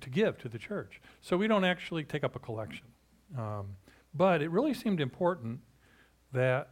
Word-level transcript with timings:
to 0.00 0.10
give 0.10 0.38
to 0.38 0.48
the 0.48 0.58
church. 0.58 1.00
So 1.20 1.36
we 1.36 1.48
don't 1.48 1.64
actually 1.64 2.04
take 2.04 2.24
up 2.24 2.36
a 2.36 2.38
collection. 2.38 2.86
Um, 3.36 3.76
but 4.14 4.42
it 4.42 4.50
really 4.50 4.74
seemed 4.74 5.00
important 5.00 5.60
that 6.32 6.70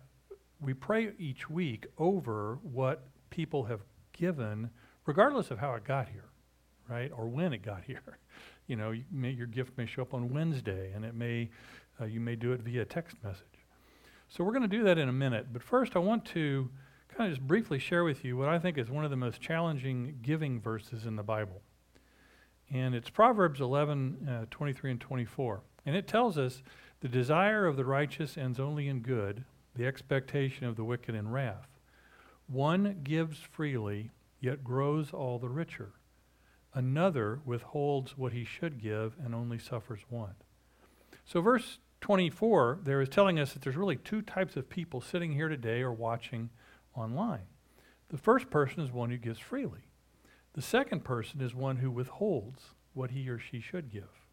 we 0.61 0.75
pray 0.75 1.12
each 1.19 1.50
week 1.50 1.87
over 1.99 2.58
what 2.63 3.07
people 3.31 3.65
have 3.65 3.81
given, 4.13 4.71
regardless 5.07 5.50
of 5.50 5.58
how 5.58 5.75
it 5.75 5.84
got 5.84 6.08
here, 6.08 6.31
right, 6.89 7.10
or 7.15 7.29
when 7.29 7.52
it 7.52 7.63
got 7.63 7.84
here. 7.87 8.18
You 8.66 8.77
know, 8.77 8.93
you 8.93 9.05
may, 9.11 9.30
your 9.30 9.46
gift 9.46 9.77
may 9.77 9.86
show 9.86 10.02
up 10.02 10.14
on 10.14 10.32
Wednesday, 10.32 10.93
and 10.95 11.04
it 11.04 11.14
may 11.14 11.50
uh, 12.00 12.06
you 12.06 12.18
may 12.18 12.34
do 12.34 12.52
it 12.52 12.61
via 12.61 12.84
text 12.84 13.16
message. 13.22 13.46
So 14.29 14.43
we're 14.43 14.52
going 14.52 14.62
to 14.62 14.68
do 14.68 14.82
that 14.84 14.98
in 14.98 15.09
a 15.09 15.12
minute. 15.12 15.52
But 15.52 15.62
first, 15.62 15.95
I 15.95 16.00
want 16.00 16.25
to 16.27 16.68
kind 17.09 17.30
of 17.30 17.36
just 17.36 17.46
briefly 17.46 17.79
share 17.79 18.02
with 18.02 18.25
you 18.25 18.36
what 18.36 18.48
I 18.48 18.59
think 18.59 18.79
is 18.79 18.91
one 18.91 19.04
of 19.04 19.11
the 19.11 19.16
most 19.16 19.41
challenging 19.41 20.18
giving 20.22 20.61
verses 20.61 21.06
in 21.06 21.16
the 21.16 21.22
Bible. 21.22 21.62
And 22.72 22.94
it's 22.94 23.10
Proverbs 23.10 23.60
11, 23.60 24.28
uh, 24.28 24.46
23 24.50 24.92
and 24.92 25.00
24. 25.00 25.62
And 25.86 25.96
it 25.96 26.06
tells 26.06 26.38
us 26.38 26.62
the 27.00 27.09
desire 27.09 27.66
of 27.66 27.77
the 27.77 27.84
righteous 27.84 28.38
ends 28.38 28.59
only 28.59 28.88
in 28.88 29.00
good, 29.00 29.45
the 29.74 29.86
expectation 29.86 30.66
of 30.66 30.77
the 30.77 30.84
wicked 30.84 31.14
in 31.14 31.30
wrath. 31.30 31.69
One 32.46 33.00
gives 33.02 33.38
freely, 33.38 34.10
yet 34.41 34.64
grows 34.64 35.12
all 35.12 35.38
the 35.38 35.48
richer. 35.48 35.92
Another 36.72 37.41
withholds 37.45 38.19
what 38.19 38.32
he 38.32 38.45
should 38.45 38.83
give 38.83 39.14
and 39.22 39.34
only 39.34 39.58
suffers 39.58 40.00
want. 40.10 40.36
So, 41.24 41.41
verse 41.41 41.78
24 42.00 42.80
there 42.83 43.00
is 43.00 43.08
telling 43.08 43.38
us 43.38 43.52
that 43.52 43.62
there's 43.62 43.77
really 43.77 43.96
two 43.96 44.20
types 44.20 44.56
of 44.56 44.69
people 44.69 45.00
sitting 45.00 45.33
here 45.33 45.48
today 45.48 45.80
or 45.80 45.92
watching 45.92 46.50
online. 46.94 47.46
The 48.08 48.19
first 48.19 48.50
person 48.50 48.83
is 48.83 48.92
one 48.92 49.10
who 49.10 49.16
gives 49.16 49.38
freely. 49.38 49.88
The 50.54 50.62
second 50.62 51.04
person 51.04 51.40
is 51.40 51.54
one 51.54 51.76
who 51.76 51.90
withholds 51.90 52.74
what 52.94 53.10
he 53.10 53.28
or 53.28 53.38
she 53.38 53.60
should 53.60 53.90
give. 53.90 54.24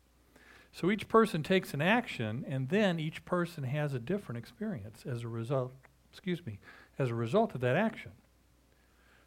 So 0.71 0.89
each 0.89 1.09
person 1.09 1.44
takes 1.44 1.73
an 1.73 1.81
action, 1.81 2.45
and 2.47 2.70
then 2.70 3.00
each 3.00 3.25
person 3.25 3.66
has 3.66 3.94
a 3.94 4.00
different 4.00 4.38
experience 4.38 5.03
as 5.05 5.23
a 5.23 5.28
result, 5.28 5.73
excuse 6.09 6.45
me, 6.45 6.59
as 6.97 7.09
a 7.09 7.16
result 7.16 7.55
of 7.55 7.61
that 7.61 7.75
action. 7.75 8.11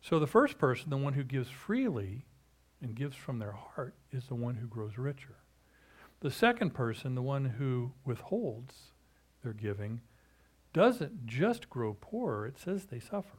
So 0.01 0.19
the 0.19 0.27
first 0.27 0.56
person, 0.56 0.91
the 0.91 0.97
one 0.97 1.14
who 1.14 1.25
gives 1.25 1.51
freely 1.51 2.25
and 2.81 2.95
gives 2.95 3.17
from 3.17 3.39
their 3.39 3.53
heart, 3.53 3.95
is 4.12 4.27
the 4.27 4.34
one 4.34 4.56
who 4.56 4.67
grows 4.67 4.97
richer. 4.97 5.36
The 6.20 6.31
second 6.31 6.75
person, 6.75 7.14
the 7.14 7.23
one 7.23 7.45
who 7.45 7.92
withholds 8.05 8.92
their 9.42 9.53
giving, 9.53 10.01
doesn't 10.73 11.27
just 11.27 11.69
grow 11.69 11.95
poorer, 12.01 12.47
it 12.47 12.58
says 12.58 12.84
they 12.84 13.01
suffer. 13.01 13.39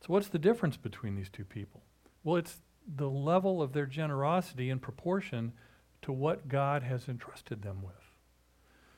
So, 0.00 0.06
what's 0.08 0.28
the 0.28 0.38
difference 0.38 0.76
between 0.76 1.16
these 1.16 1.28
two 1.28 1.44
people? 1.44 1.82
Well, 2.28 2.36
it's 2.36 2.60
the 2.86 3.08
level 3.08 3.62
of 3.62 3.72
their 3.72 3.86
generosity 3.86 4.68
in 4.68 4.80
proportion 4.80 5.54
to 6.02 6.12
what 6.12 6.46
God 6.46 6.82
has 6.82 7.08
entrusted 7.08 7.62
them 7.62 7.80
with. 7.82 7.94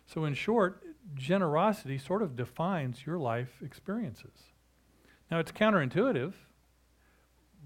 So, 0.04 0.24
in 0.24 0.34
short, 0.34 0.82
generosity 1.14 1.96
sort 1.96 2.22
of 2.22 2.34
defines 2.34 3.06
your 3.06 3.18
life 3.18 3.62
experiences. 3.62 4.50
Now, 5.30 5.38
it's 5.38 5.52
counterintuitive 5.52 6.32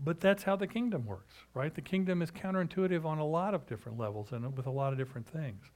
but 0.04 0.20
that's 0.20 0.42
how 0.42 0.56
the 0.56 0.66
kingdom 0.66 1.06
works, 1.06 1.34
right? 1.54 1.74
The 1.74 1.80
kingdom 1.80 2.20
is 2.20 2.30
counterintuitive 2.30 3.06
on 3.06 3.18
a 3.18 3.24
lot 3.24 3.54
of 3.54 3.66
different 3.66 3.96
levels 3.96 4.32
and 4.32 4.54
with 4.54 4.66
a 4.66 4.70
lot 4.70 4.92
of 4.92 4.98
different 4.98 5.26
things. 5.26 5.70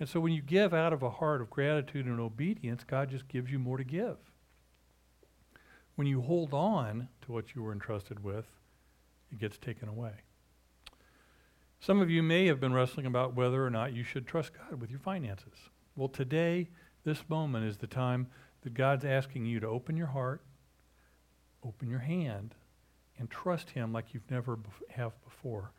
And 0.00 0.08
so 0.08 0.20
when 0.20 0.32
you 0.32 0.40
give 0.40 0.72
out 0.72 0.94
of 0.94 1.02
a 1.02 1.10
heart 1.10 1.42
of 1.42 1.50
gratitude 1.50 2.06
and 2.06 2.18
obedience, 2.18 2.82
God 2.84 3.10
just 3.10 3.28
gives 3.28 3.50
you 3.50 3.58
more 3.58 3.76
to 3.76 3.84
give. 3.84 4.16
When 5.96 6.06
you 6.06 6.22
hold 6.22 6.54
on 6.54 7.08
to 7.26 7.32
what 7.32 7.54
you 7.54 7.62
were 7.62 7.72
entrusted 7.72 8.24
with, 8.24 8.46
it 9.32 9.38
gets 9.38 9.58
taken 9.58 9.88
away. 9.88 10.12
Some 11.80 12.00
of 12.00 12.10
you 12.10 12.22
may 12.22 12.46
have 12.46 12.60
been 12.60 12.72
wrestling 12.72 13.06
about 13.06 13.34
whether 13.34 13.64
or 13.66 13.70
not 13.70 13.92
you 13.92 14.04
should 14.04 14.26
trust 14.26 14.52
God 14.54 14.80
with 14.80 14.90
your 14.90 15.00
finances. 15.00 15.54
Well, 15.96 16.08
today, 16.08 16.68
this 17.04 17.28
moment 17.28 17.64
is 17.64 17.78
the 17.78 17.88
time 17.88 18.28
that 18.62 18.74
God's 18.74 19.04
asking 19.04 19.46
you 19.46 19.58
to 19.60 19.66
open 19.66 19.96
your 19.96 20.06
heart, 20.06 20.42
open 21.64 21.88
your 21.88 21.98
hand, 21.98 22.54
and 23.18 23.28
trust 23.28 23.70
Him 23.70 23.92
like 23.92 24.14
you've 24.14 24.30
never 24.30 24.56
bef- 24.56 24.90
have 24.90 25.12
before. 25.24 25.72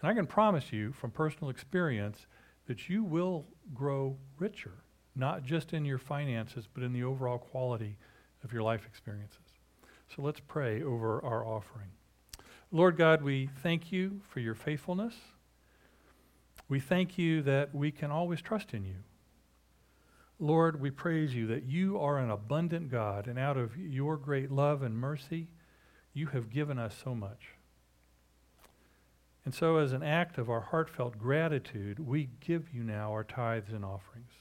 And 0.00 0.08
I 0.08 0.14
can 0.14 0.26
promise 0.26 0.72
you 0.72 0.92
from 0.92 1.10
personal 1.10 1.50
experience 1.50 2.26
that 2.66 2.88
you 2.88 3.02
will 3.02 3.46
grow 3.74 4.16
richer, 4.38 4.84
not 5.16 5.42
just 5.42 5.72
in 5.72 5.84
your 5.84 5.98
finances, 5.98 6.68
but 6.72 6.84
in 6.84 6.92
the 6.92 7.02
overall 7.02 7.38
quality 7.38 7.96
of 8.44 8.52
your 8.52 8.62
life 8.62 8.86
experiences. 8.86 9.58
So 10.14 10.22
let's 10.22 10.40
pray 10.40 10.82
over 10.82 11.22
our 11.24 11.44
offering. 11.44 11.88
Lord 12.70 12.98
God, 12.98 13.22
we 13.22 13.48
thank 13.62 13.90
you 13.90 14.20
for 14.28 14.40
your 14.40 14.54
faithfulness. 14.54 15.14
We 16.68 16.80
thank 16.80 17.16
you 17.16 17.40
that 17.42 17.74
we 17.74 17.90
can 17.90 18.10
always 18.10 18.42
trust 18.42 18.74
in 18.74 18.84
you. 18.84 18.96
Lord, 20.38 20.78
we 20.78 20.90
praise 20.90 21.34
you 21.34 21.46
that 21.46 21.64
you 21.64 21.98
are 21.98 22.18
an 22.18 22.30
abundant 22.30 22.90
God, 22.90 23.26
and 23.26 23.38
out 23.38 23.56
of 23.56 23.78
your 23.78 24.18
great 24.18 24.50
love 24.50 24.82
and 24.82 24.94
mercy, 24.94 25.48
you 26.12 26.26
have 26.26 26.50
given 26.50 26.78
us 26.78 26.94
so 27.02 27.14
much. 27.14 27.54
And 29.46 29.54
so, 29.54 29.78
as 29.78 29.92
an 29.92 30.02
act 30.02 30.36
of 30.36 30.50
our 30.50 30.60
heartfelt 30.60 31.18
gratitude, 31.18 31.98
we 31.98 32.28
give 32.40 32.68
you 32.74 32.84
now 32.84 33.12
our 33.12 33.24
tithes 33.24 33.72
and 33.72 33.82
offerings. 33.82 34.32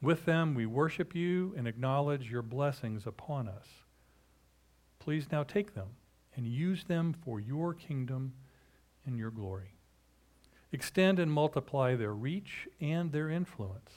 With 0.00 0.24
them, 0.24 0.54
we 0.54 0.64
worship 0.64 1.14
you 1.14 1.54
and 1.54 1.68
acknowledge 1.68 2.30
your 2.30 2.42
blessings 2.42 3.06
upon 3.06 3.46
us. 3.46 3.66
Please 4.98 5.30
now 5.30 5.42
take 5.42 5.74
them 5.74 5.88
and 6.36 6.46
use 6.46 6.84
them 6.84 7.14
for 7.24 7.40
your 7.40 7.74
kingdom 7.74 8.34
and 9.06 9.18
your 9.18 9.30
glory. 9.30 9.72
Extend 10.72 11.18
and 11.18 11.32
multiply 11.32 11.96
their 11.96 12.12
reach 12.12 12.68
and 12.80 13.10
their 13.10 13.30
influence. 13.30 13.90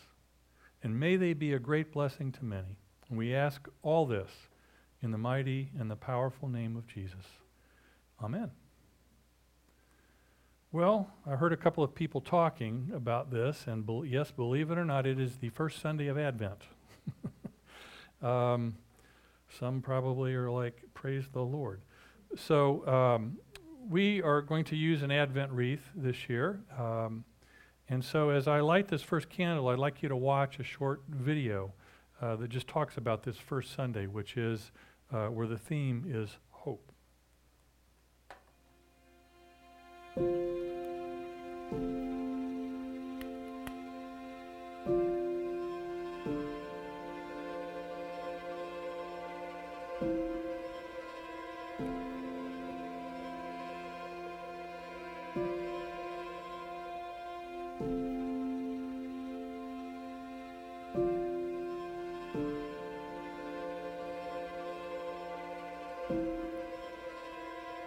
And 0.82 1.00
may 1.00 1.18
they 1.18 1.34
be 1.34 1.54
a 1.54 1.60
great 1.60 1.92
blessing 1.92 2.32
to 2.34 2.46
many. 2.46 2.78
And 3.10 3.18
we 3.18 3.36
ask 3.36 3.68
all 3.82 4.06
this 4.06 4.30
in 5.02 5.12
the 5.12 5.18
mighty 5.18 5.72
and 5.78 5.92
the 5.92 5.96
powerful 5.96 6.48
name 6.48 6.76
of 6.78 6.88
Jesus. 6.88 7.26
Amen. 8.22 8.52
Well, 10.72 11.10
I 11.26 11.32
heard 11.32 11.52
a 11.52 11.58
couple 11.58 11.84
of 11.84 11.96
people 11.96 12.22
talking 12.22 12.92
about 12.94 13.32
this, 13.32 13.66
and 13.66 13.86
be- 13.88 14.10
yes, 14.10 14.30
believe 14.30 14.70
it 14.70 14.78
or 14.78 14.86
not, 14.86 15.08
it 15.08 15.20
is 15.20 15.38
the 15.38 15.50
first 15.50 15.82
Sunday 15.82 16.08
of 16.08 16.18
Advent. 16.18 16.62
um, 18.22 18.76
some 19.58 19.82
probably 19.82 20.36
are 20.36 20.52
like, 20.52 20.84
praise 20.94 21.26
the 21.34 21.42
Lord. 21.42 21.82
So, 22.36 22.88
um, 22.88 23.38
we 23.90 24.22
are 24.22 24.42
going 24.42 24.64
to 24.66 24.76
use 24.76 25.02
an 25.02 25.12
Advent 25.12 25.52
wreath 25.52 25.90
this 25.96 26.30
year. 26.30 26.62
Um, 26.78 27.26
and 27.90 28.06
so, 28.06 28.30
as 28.30 28.48
I 28.48 28.60
light 28.60 28.88
this 28.88 29.02
first 29.02 29.30
candle, 29.30 29.68
I'd 29.70 29.80
like 29.80 30.04
you 30.04 30.10
to 30.10 30.16
watch 30.16 30.60
a 30.60 30.64
short 30.64 31.02
video 31.10 31.74
uh, 32.22 32.36
that 32.36 32.50
just 32.50 32.68
talks 32.68 32.98
about 32.98 33.24
this 33.24 33.38
first 33.38 33.74
Sunday, 33.74 34.06
which 34.06 34.38
is 34.38 34.72
uh, 35.12 35.28
where 35.28 35.48
the 35.48 35.58
theme 35.58 36.06
is 36.08 36.38
hope. 36.52 36.92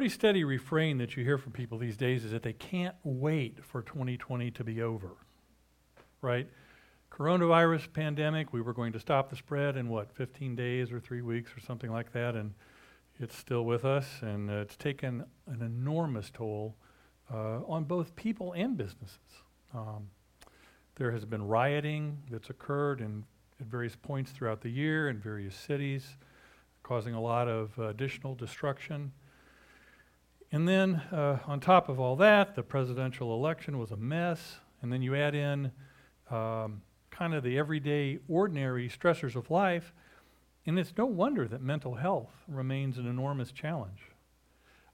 pretty 0.00 0.14
steady 0.14 0.44
refrain 0.44 0.96
that 0.96 1.14
you 1.14 1.22
hear 1.22 1.36
from 1.36 1.52
people 1.52 1.76
these 1.76 1.98
days 1.98 2.24
is 2.24 2.30
that 2.30 2.42
they 2.42 2.54
can't 2.54 2.94
wait 3.04 3.62
for 3.62 3.82
2020 3.82 4.50
to 4.50 4.64
be 4.64 4.80
over, 4.80 5.10
right? 6.22 6.48
Coronavirus 7.12 7.92
pandemic, 7.92 8.50
we 8.50 8.62
were 8.62 8.72
going 8.72 8.94
to 8.94 8.98
stop 8.98 9.28
the 9.28 9.36
spread 9.36 9.76
in 9.76 9.90
what, 9.90 10.10
15 10.10 10.56
days 10.56 10.90
or 10.90 11.00
three 11.00 11.20
weeks 11.20 11.50
or 11.54 11.60
something 11.60 11.92
like 11.92 12.14
that, 12.14 12.34
and 12.34 12.54
it's 13.18 13.36
still 13.36 13.66
with 13.66 13.84
us, 13.84 14.06
and 14.22 14.48
uh, 14.48 14.54
it's 14.54 14.74
taken 14.74 15.22
an 15.46 15.60
enormous 15.60 16.30
toll 16.30 16.76
uh, 17.30 17.60
on 17.68 17.84
both 17.84 18.16
people 18.16 18.54
and 18.54 18.78
businesses. 18.78 19.18
Um, 19.74 20.08
there 20.94 21.10
has 21.10 21.26
been 21.26 21.46
rioting 21.46 22.16
that's 22.30 22.48
occurred 22.48 23.02
in, 23.02 23.22
at 23.60 23.66
various 23.66 23.96
points 23.96 24.30
throughout 24.30 24.62
the 24.62 24.70
year 24.70 25.10
in 25.10 25.18
various 25.18 25.54
cities, 25.54 26.16
causing 26.82 27.12
a 27.12 27.20
lot 27.20 27.48
of 27.48 27.78
uh, 27.78 27.88
additional 27.88 28.34
destruction. 28.34 29.12
And 30.52 30.66
then, 30.66 30.96
uh, 31.12 31.38
on 31.46 31.60
top 31.60 31.88
of 31.88 32.00
all 32.00 32.16
that, 32.16 32.54
the 32.56 32.62
presidential 32.62 33.34
election 33.34 33.78
was 33.78 33.90
a 33.90 33.96
mess. 33.96 34.58
And 34.82 34.92
then 34.92 35.02
you 35.02 35.14
add 35.14 35.34
in 35.34 35.70
um, 36.30 36.82
kind 37.10 37.34
of 37.34 37.42
the 37.42 37.58
everyday, 37.58 38.18
ordinary 38.28 38.88
stressors 38.88 39.36
of 39.36 39.50
life. 39.50 39.92
And 40.66 40.78
it's 40.78 40.92
no 40.96 41.06
wonder 41.06 41.46
that 41.46 41.62
mental 41.62 41.94
health 41.94 42.32
remains 42.48 42.98
an 42.98 43.06
enormous 43.06 43.52
challenge. 43.52 44.10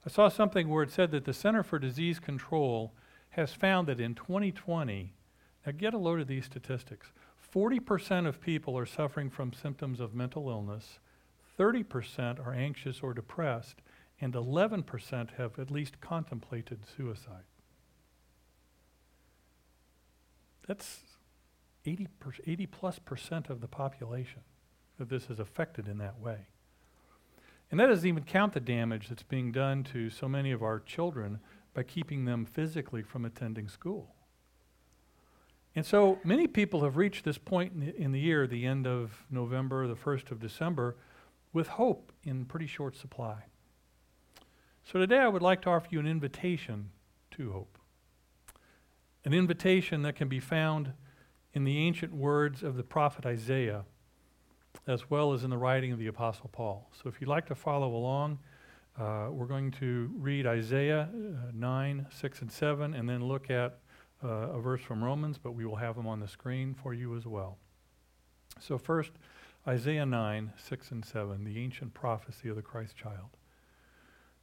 I 0.05 0.09
saw 0.09 0.29
something 0.29 0.69
where 0.69 0.83
it 0.83 0.91
said 0.91 1.11
that 1.11 1.25
the 1.25 1.33
Center 1.33 1.63
for 1.63 1.79
Disease 1.79 2.19
Control 2.19 2.93
has 3.31 3.51
found 3.51 3.87
that 3.87 3.99
in 3.99 4.15
2020, 4.15 5.13
now 5.65 5.71
get 5.73 5.93
a 5.93 5.97
load 5.97 6.21
of 6.21 6.27
these 6.27 6.45
statistics 6.45 7.11
40% 7.53 8.27
of 8.27 8.41
people 8.41 8.77
are 8.77 8.85
suffering 8.85 9.29
from 9.29 9.53
symptoms 9.53 9.99
of 9.99 10.13
mental 10.13 10.49
illness, 10.49 10.99
30% 11.57 12.45
are 12.45 12.53
anxious 12.53 12.99
or 13.01 13.13
depressed, 13.13 13.81
and 14.19 14.33
11% 14.33 15.31
have 15.37 15.59
at 15.59 15.71
least 15.71 16.01
contemplated 16.01 16.79
suicide. 16.95 17.43
That's 20.67 20.99
80, 21.85 22.07
per, 22.19 22.31
80 22.45 22.65
plus 22.67 22.99
percent 22.99 23.49
of 23.49 23.61
the 23.61 23.67
population 23.67 24.41
that 24.97 25.09
this 25.09 25.27
has 25.27 25.39
affected 25.39 25.87
in 25.87 25.97
that 25.99 26.19
way. 26.19 26.47
And 27.69 27.79
that 27.79 27.87
doesn't 27.87 28.07
even 28.07 28.23
count 28.23 28.53
the 28.53 28.59
damage 28.59 29.09
that's 29.09 29.23
being 29.23 29.51
done 29.51 29.83
to 29.85 30.09
so 30.09 30.27
many 30.27 30.51
of 30.51 30.63
our 30.63 30.79
children 30.79 31.39
by 31.73 31.83
keeping 31.83 32.25
them 32.25 32.45
physically 32.45 33.03
from 33.03 33.25
attending 33.25 33.67
school. 33.67 34.15
And 35.75 35.85
so 35.85 36.19
many 36.23 36.47
people 36.47 36.83
have 36.83 36.97
reached 36.97 37.23
this 37.23 37.37
point 37.37 37.73
in 37.73 37.79
the, 37.81 37.95
in 37.95 38.11
the 38.11 38.19
year, 38.19 38.47
the 38.47 38.65
end 38.65 38.87
of 38.87 39.25
November, 39.29 39.87
the 39.87 39.95
1st 39.95 40.31
of 40.31 40.39
December, 40.39 40.95
with 41.53 41.67
hope 41.67 42.11
in 42.23 42.45
pretty 42.45 42.65
short 42.67 42.95
supply. 42.95 43.43
So 44.89 44.99
today 44.99 45.17
I 45.17 45.27
would 45.27 45.41
like 45.41 45.61
to 45.63 45.69
offer 45.69 45.87
you 45.89 45.99
an 45.99 46.07
invitation 46.07 46.91
to 47.31 47.51
hope. 47.51 47.77
An 49.25 49.33
invitation 49.33 50.01
that 50.03 50.15
can 50.15 50.29
be 50.29 50.39
found 50.39 50.93
in 51.51 51.65
the 51.65 51.77
ancient 51.79 52.13
words 52.13 52.63
of 52.63 52.77
the 52.77 52.83
prophet 52.83 53.25
Isaiah, 53.25 53.83
as 54.87 55.09
well 55.09 55.33
as 55.33 55.43
in 55.43 55.49
the 55.49 55.57
writing 55.57 55.91
of 55.91 55.99
the 55.99 56.07
Apostle 56.07 56.49
Paul. 56.53 56.89
So 56.93 57.09
if 57.09 57.19
you'd 57.19 57.27
like 57.27 57.47
to 57.47 57.55
follow 57.55 57.93
along, 57.93 58.39
uh, 58.97 59.27
we're 59.29 59.45
going 59.45 59.71
to 59.71 60.09
read 60.15 60.47
Isaiah 60.47 61.09
uh, 61.13 61.51
9, 61.53 62.05
6, 62.09 62.41
and 62.41 62.49
7, 62.49 62.93
and 62.93 63.09
then 63.09 63.25
look 63.25 63.49
at 63.49 63.79
uh, 64.23 64.27
a 64.27 64.61
verse 64.61 64.79
from 64.79 65.03
Romans, 65.03 65.37
but 65.37 65.51
we 65.51 65.65
will 65.65 65.75
have 65.75 65.97
them 65.97 66.07
on 66.07 66.21
the 66.21 66.29
screen 66.29 66.73
for 66.73 66.93
you 66.93 67.17
as 67.17 67.25
well. 67.25 67.57
So, 68.61 68.77
first, 68.77 69.11
Isaiah 69.67 70.05
9, 70.05 70.53
6, 70.55 70.91
and 70.91 71.03
7, 71.03 71.43
the 71.43 71.59
ancient 71.59 71.93
prophecy 71.93 72.47
of 72.47 72.55
the 72.55 72.61
Christ 72.61 72.95
child. 72.95 73.31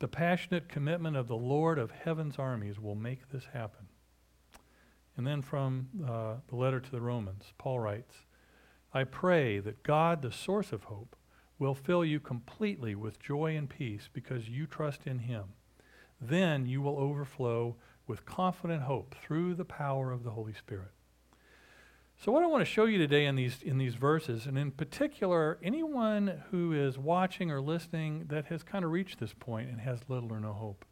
The 0.00 0.08
passionate 0.08 0.68
commitment 0.68 1.16
of 1.16 1.28
the 1.28 1.36
Lord 1.36 1.78
of 1.78 1.90
heaven's 1.90 2.38
armies 2.38 2.80
will 2.80 2.94
make 2.94 3.30
this 3.30 3.44
happen. 3.52 3.86
And 5.16 5.26
then 5.26 5.42
from 5.42 5.88
uh, 6.08 6.36
the 6.48 6.56
letter 6.56 6.80
to 6.80 6.90
the 6.90 7.02
Romans, 7.02 7.52
Paul 7.58 7.80
writes 7.80 8.24
I 8.94 9.04
pray 9.04 9.60
that 9.60 9.82
God, 9.82 10.22
the 10.22 10.32
source 10.32 10.72
of 10.72 10.84
hope, 10.84 11.16
will 11.58 11.74
fill 11.74 12.04
you 12.04 12.18
completely 12.18 12.94
with 12.94 13.20
joy 13.20 13.54
and 13.54 13.68
peace 13.68 14.08
because 14.10 14.48
you 14.48 14.66
trust 14.66 15.06
in 15.06 15.20
him. 15.20 15.44
Then 16.18 16.64
you 16.64 16.80
will 16.80 16.96
overflow 16.96 17.76
with 18.06 18.24
confident 18.24 18.82
hope 18.82 19.14
through 19.22 19.54
the 19.54 19.66
power 19.66 20.10
of 20.10 20.24
the 20.24 20.30
Holy 20.30 20.54
Spirit. 20.54 20.92
So, 22.22 22.32
what 22.32 22.42
I 22.42 22.48
want 22.48 22.60
to 22.60 22.70
show 22.70 22.84
you 22.84 22.98
today 22.98 23.24
in 23.24 23.34
these, 23.34 23.62
in 23.62 23.78
these 23.78 23.94
verses, 23.94 24.44
and 24.44 24.58
in 24.58 24.72
particular, 24.72 25.58
anyone 25.62 26.42
who 26.50 26.74
is 26.74 26.98
watching 26.98 27.50
or 27.50 27.62
listening 27.62 28.26
that 28.28 28.44
has 28.46 28.62
kind 28.62 28.84
of 28.84 28.90
reached 28.90 29.20
this 29.20 29.32
point 29.32 29.70
and 29.70 29.80
has 29.80 30.00
little 30.06 30.30
or 30.30 30.38
no 30.38 30.52
hope, 30.52 30.84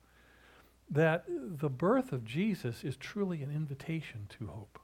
that 0.90 1.24
the 1.28 1.68
birth 1.68 2.14
of 2.14 2.24
Jesus 2.24 2.82
is 2.82 2.96
truly 2.96 3.42
an 3.42 3.50
invitation 3.50 4.26
to 4.38 4.46
hope. 4.46 4.78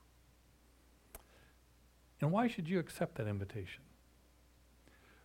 And 2.20 2.30
why 2.30 2.46
should 2.46 2.68
you 2.68 2.78
accept 2.78 3.14
that 3.14 3.26
invitation? 3.26 3.82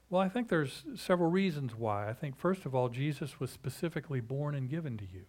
Well, 0.09 0.21
I 0.21 0.29
think 0.29 0.47
there's 0.47 0.85
several 0.95 1.29
reasons 1.29 1.75
why. 1.75 2.07
I 2.07 2.13
think, 2.13 2.37
first 2.37 2.65
of 2.65 2.73
all, 2.73 2.87
Jesus 2.87 3.41
was 3.41 3.51
specifically 3.51 4.21
born 4.21 4.55
and 4.55 4.69
given 4.69 4.95
to 4.95 5.03
you. 5.03 5.25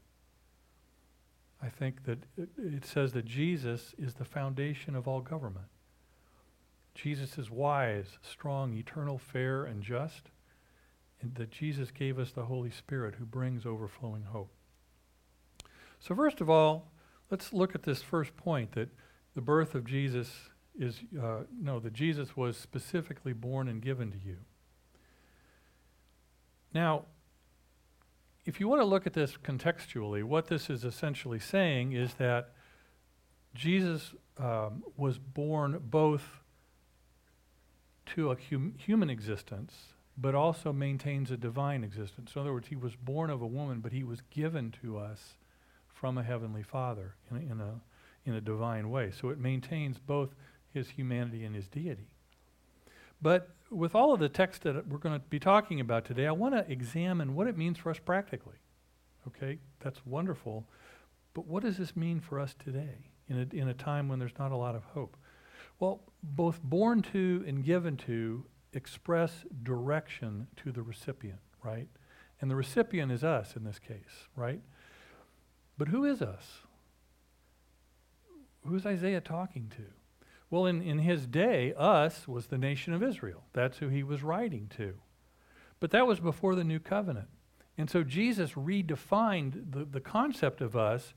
I 1.61 1.69
think 1.69 2.05
that 2.05 2.21
it 2.57 2.85
says 2.85 3.13
that 3.15 3.25
Jesus 3.25 3.93
is 3.99 4.15
the 4.15 4.25
foundation 4.25 4.95
of 4.95 5.09
all 5.09 5.21
government. 5.21 5.67
Jesus 6.95 7.39
is 7.39 7.51
wise, 7.51 8.19
strong, 8.23 8.75
eternal, 8.75 9.19
fair, 9.19 9.65
and 9.65 9.83
just, 9.83 10.31
and 11.21 11.35
that 11.37 11.51
Jesus 11.51 11.91
gave 11.91 12.19
us 12.19 12.33
the 12.33 12.47
Holy 12.47 12.71
Spirit 12.71 13.17
who 13.17 13.25
brings 13.25 13.65
overflowing 13.65 14.25
hope. 14.25 14.53
So, 15.99 16.15
first 16.15 16.41
of 16.41 16.49
all, 16.49 16.93
let's 17.31 17.53
look 17.53 17.75
at 17.75 17.83
this 17.83 18.03
first 18.03 18.37
point 18.37 18.73
that 18.73 18.89
the 19.35 19.41
birth 19.41 19.75
of 19.75 19.85
Jesus 19.85 20.51
is, 20.79 21.01
uh, 21.21 21.41
no, 21.61 21.79
that 21.81 21.93
Jesus 21.93 22.37
was 22.37 22.57
specifically 22.57 23.33
born 23.33 23.69
and 23.69 23.83
given 23.83 24.11
to 24.11 24.19
you. 24.19 24.39
Now, 26.73 27.05
if 28.47 28.61
you 28.61 28.69
want 28.69 28.81
to 28.81 28.87
look 28.87 29.07
at 29.07 29.13
this 29.13 29.37
contextually, 29.37 30.25
what 30.25 30.47
this 30.47 30.71
is 30.71 30.85
essentially 30.85 31.39
saying 31.39 31.93
is 31.93 32.15
that 32.15 32.53
Jesus 33.55 34.15
um, 34.39 34.83
was 34.97 35.19
born 35.19 35.81
both 35.83 36.40
to 38.15 38.31
a 38.31 38.37
hum- 38.51 38.75
human 38.79 39.11
existence, 39.11 39.95
but 40.17 40.35
also 40.35 40.73
maintains 40.73 41.31
a 41.31 41.37
divine 41.37 41.85
existence. 41.85 42.33
In 42.35 42.41
other 42.41 42.53
words, 42.53 42.69
he 42.69 42.77
was 42.77 42.95
born 42.97 43.31
of 43.31 43.43
a 43.43 43.47
woman, 43.47 43.81
but 43.81 43.93
he 43.93 44.05
was 44.05 44.23
given 44.31 44.73
to 44.83 44.99
us 44.99 45.35
from 45.89 46.19
a 46.19 46.23
heavenly 46.23 46.63
Father 46.63 47.15
in 47.31 47.37
a, 47.37 47.41
in 47.41 47.61
a, 47.61 47.81
in 48.27 48.35
a 48.35 48.41
divine 48.41 48.91
way. 48.91 49.11
So 49.11 49.29
it 49.31 49.39
maintains 49.39 49.99
both 49.99 50.31
his 50.73 50.91
humanity 50.91 51.45
and 51.45 51.55
his 51.55 51.69
deity. 51.69 52.09
But 53.23 53.51
with 53.71 53.95
all 53.95 54.13
of 54.13 54.21
the 54.21 54.29
text 54.29 54.63
that 54.63 54.87
we're 54.89 54.99
going 54.99 55.19
to 55.19 55.25
be 55.27 55.39
talking 55.39 55.81
about 55.81 56.05
today, 56.05 56.27
I 56.27 56.33
want 56.33 56.55
to 56.55 56.71
examine 56.71 57.35
what 57.35 57.47
it 57.47 57.57
means 57.57 57.79
for 57.79 57.91
us 57.91 57.99
practically. 57.99 58.57
Okay, 59.29 59.59
that's 59.81 60.05
wonderful. 60.07 60.65
But 61.35 61.47
what 61.47 61.63
does 61.63 61.77
this 61.77 61.95
mean 61.95 62.21
for 62.21 62.41
us 62.41 62.55
today 62.59 63.11
in 63.29 63.39
a, 63.39 63.57
in 63.57 63.69
a 63.69 63.75
time 63.75 64.09
when 64.09 64.19
there's 64.19 64.39
not 64.39 64.53
a 64.53 64.57
lot 64.57 64.75
of 64.75 64.85
hope? 64.85 65.17
Well, 65.81 66.03
both 66.23 66.63
born 66.63 67.03
to 67.15 67.43
and 67.47 67.65
given 67.65 67.97
to 67.99 68.45
express 68.75 69.45
direction 69.63 70.47
to 70.57 70.71
the 70.71 70.83
recipient, 70.83 71.41
right? 71.65 71.89
And 72.41 72.51
the 72.51 72.57
recipient 72.57 73.11
is 73.11 73.25
us 73.25 73.57
in 73.57 73.65
this 73.65 73.79
case, 73.79 74.29
right? 74.37 74.61
But 75.79 75.89
who 75.89 76.05
is 76.05 76.21
us? 76.23 76.61
Who's 78.67 78.85
Isaiah 78.85 79.23
talking 79.23 79.73
to? 79.77 79.85
Well, 80.51 80.67
in, 80.67 80.83
in 80.83 80.99
his 80.99 81.27
day, 81.27 81.73
us 81.77 82.29
was 82.29 82.47
the 82.47 82.59
nation 82.59 82.93
of 82.93 83.03
Israel. 83.03 83.45
That's 83.55 83.79
who 83.79 83.89
he 83.89 84.03
was 84.03 84.23
writing 84.23 84.71
to. 84.77 84.95
But 85.79 85.93
that 85.93 86.07
was 86.07 86.21
before 86.21 86.55
the 86.55 86.65
new 86.65 86.79
covenant. 86.79 87.29
And 87.79 87.89
so 87.89 88.03
Jesus 88.03 88.53
redefined 88.53 89.73
the, 89.73 89.87
the 89.87 90.01
concept 90.01 90.61
of 90.61 90.77
us 90.77 91.15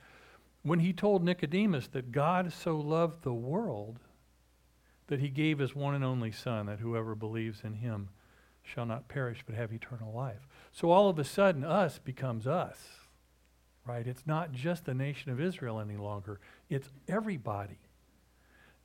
when 0.61 0.79
he 0.79 0.93
told 0.93 1.23
Nicodemus 1.23 1.87
that 1.87 2.13
God 2.13 2.53
so 2.53 2.77
loved 2.77 3.23
the 3.23 3.33
world 3.33 3.99
that 5.13 5.19
he 5.19 5.29
gave 5.29 5.59
his 5.59 5.75
one 5.75 5.93
and 5.93 6.03
only 6.03 6.31
Son, 6.31 6.65
that 6.65 6.79
whoever 6.79 7.13
believes 7.13 7.61
in 7.63 7.73
him 7.73 8.09
shall 8.63 8.87
not 8.87 9.07
perish 9.07 9.43
but 9.45 9.53
have 9.53 9.71
eternal 9.71 10.11
life. 10.11 10.47
So 10.71 10.89
all 10.89 11.07
of 11.07 11.19
a 11.19 11.23
sudden, 11.23 11.63
us 11.63 11.99
becomes 11.99 12.47
us. 12.47 12.79
right? 13.85 14.07
It's 14.07 14.25
not 14.25 14.53
just 14.53 14.85
the 14.85 14.95
nation 14.95 15.31
of 15.31 15.39
Israel 15.39 15.79
any 15.79 15.97
longer, 15.97 16.39
it's 16.67 16.89
everybody. 17.07 17.77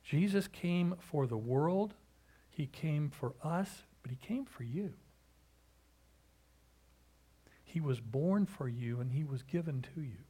Jesus 0.03 0.47
came 0.47 0.93
for 0.99 1.25
the 1.25 1.35
world, 1.35 1.95
He 2.47 2.67
came 2.67 3.09
for 3.09 3.33
us, 3.43 3.85
but 4.03 4.11
He 4.11 4.17
came 4.17 4.45
for 4.45 4.61
you. 4.61 4.93
He 7.63 7.79
was 7.79 7.99
born 8.01 8.45
for 8.45 8.67
you, 8.67 8.99
and 8.99 9.13
He 9.13 9.23
was 9.23 9.41
given 9.41 9.83
to 9.95 10.01
you. 10.01 10.25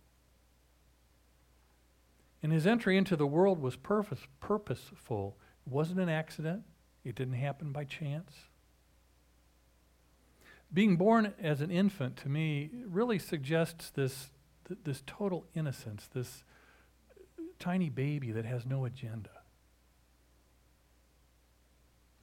And 2.42 2.54
His 2.54 2.66
entry 2.66 2.98
into 2.98 3.18
the 3.18 3.28
world 3.28 3.62
was 3.62 3.76
purpose, 3.76 4.22
purposeful. 4.40 5.36
Wasn't 5.70 6.00
an 6.00 6.10
accident, 6.10 6.64
it 7.04 7.16
didn't 7.16 7.36
happen 7.36 7.72
by 7.72 7.84
chance. 7.84 8.32
Being 10.72 10.98
born 10.98 11.34
as 11.42 11.62
an 11.62 11.72
infant 11.72 12.18
to 12.18 12.30
me 12.30 12.70
really 12.86 13.20
suggests 13.20 13.90
this, 13.90 14.30
th- 14.68 14.80
this 14.84 15.04
total 15.06 15.46
innocence, 15.56 16.08
this 16.14 16.44
tiny 17.60 17.90
baby 17.90 18.32
that 18.32 18.46
has 18.46 18.66
no 18.66 18.86
agenda 18.86 19.30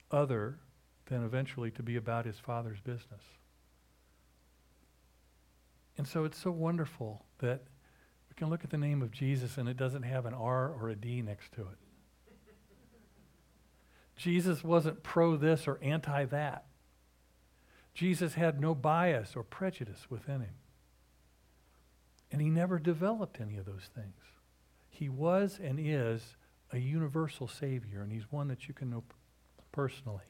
other 0.09 0.59
than 1.07 1.23
eventually 1.23 1.71
to 1.71 1.83
be 1.83 1.95
about 1.95 2.25
his 2.25 2.39
father's 2.39 2.79
business. 2.79 3.21
And 5.97 6.07
so 6.07 6.23
it's 6.23 6.37
so 6.37 6.51
wonderful 6.51 7.25
that 7.39 7.63
we 8.29 8.35
can 8.35 8.49
look 8.49 8.63
at 8.63 8.69
the 8.69 8.77
name 8.77 9.01
of 9.01 9.11
Jesus 9.11 9.57
and 9.57 9.67
it 9.67 9.77
doesn't 9.77 10.03
have 10.03 10.25
an 10.25 10.33
R 10.33 10.69
or 10.69 10.89
a 10.89 10.95
D 10.95 11.21
next 11.21 11.51
to 11.53 11.61
it. 11.61 11.86
Jesus 14.17 14.63
wasn't 14.63 15.03
pro 15.03 15.37
this 15.37 15.67
or 15.67 15.79
anti 15.81 16.25
that. 16.25 16.65
Jesus 17.93 18.33
had 18.33 18.59
no 18.59 18.75
bias 18.75 19.35
or 19.35 19.43
prejudice 19.43 20.07
within 20.09 20.41
him. 20.41 20.55
And 22.31 22.41
he 22.41 22.49
never 22.49 22.77
developed 22.77 23.39
any 23.39 23.57
of 23.57 23.65
those 23.65 23.89
things. 23.95 24.21
He 24.89 25.07
was 25.07 25.59
and 25.63 25.79
is 25.79 26.35
a 26.71 26.79
universal 26.79 27.47
Savior, 27.47 28.01
and 28.01 28.11
he's 28.11 28.31
one 28.31 28.49
that 28.49 28.67
you 28.67 28.73
can 28.73 28.89
know 28.89 29.03
personally. 29.71 30.25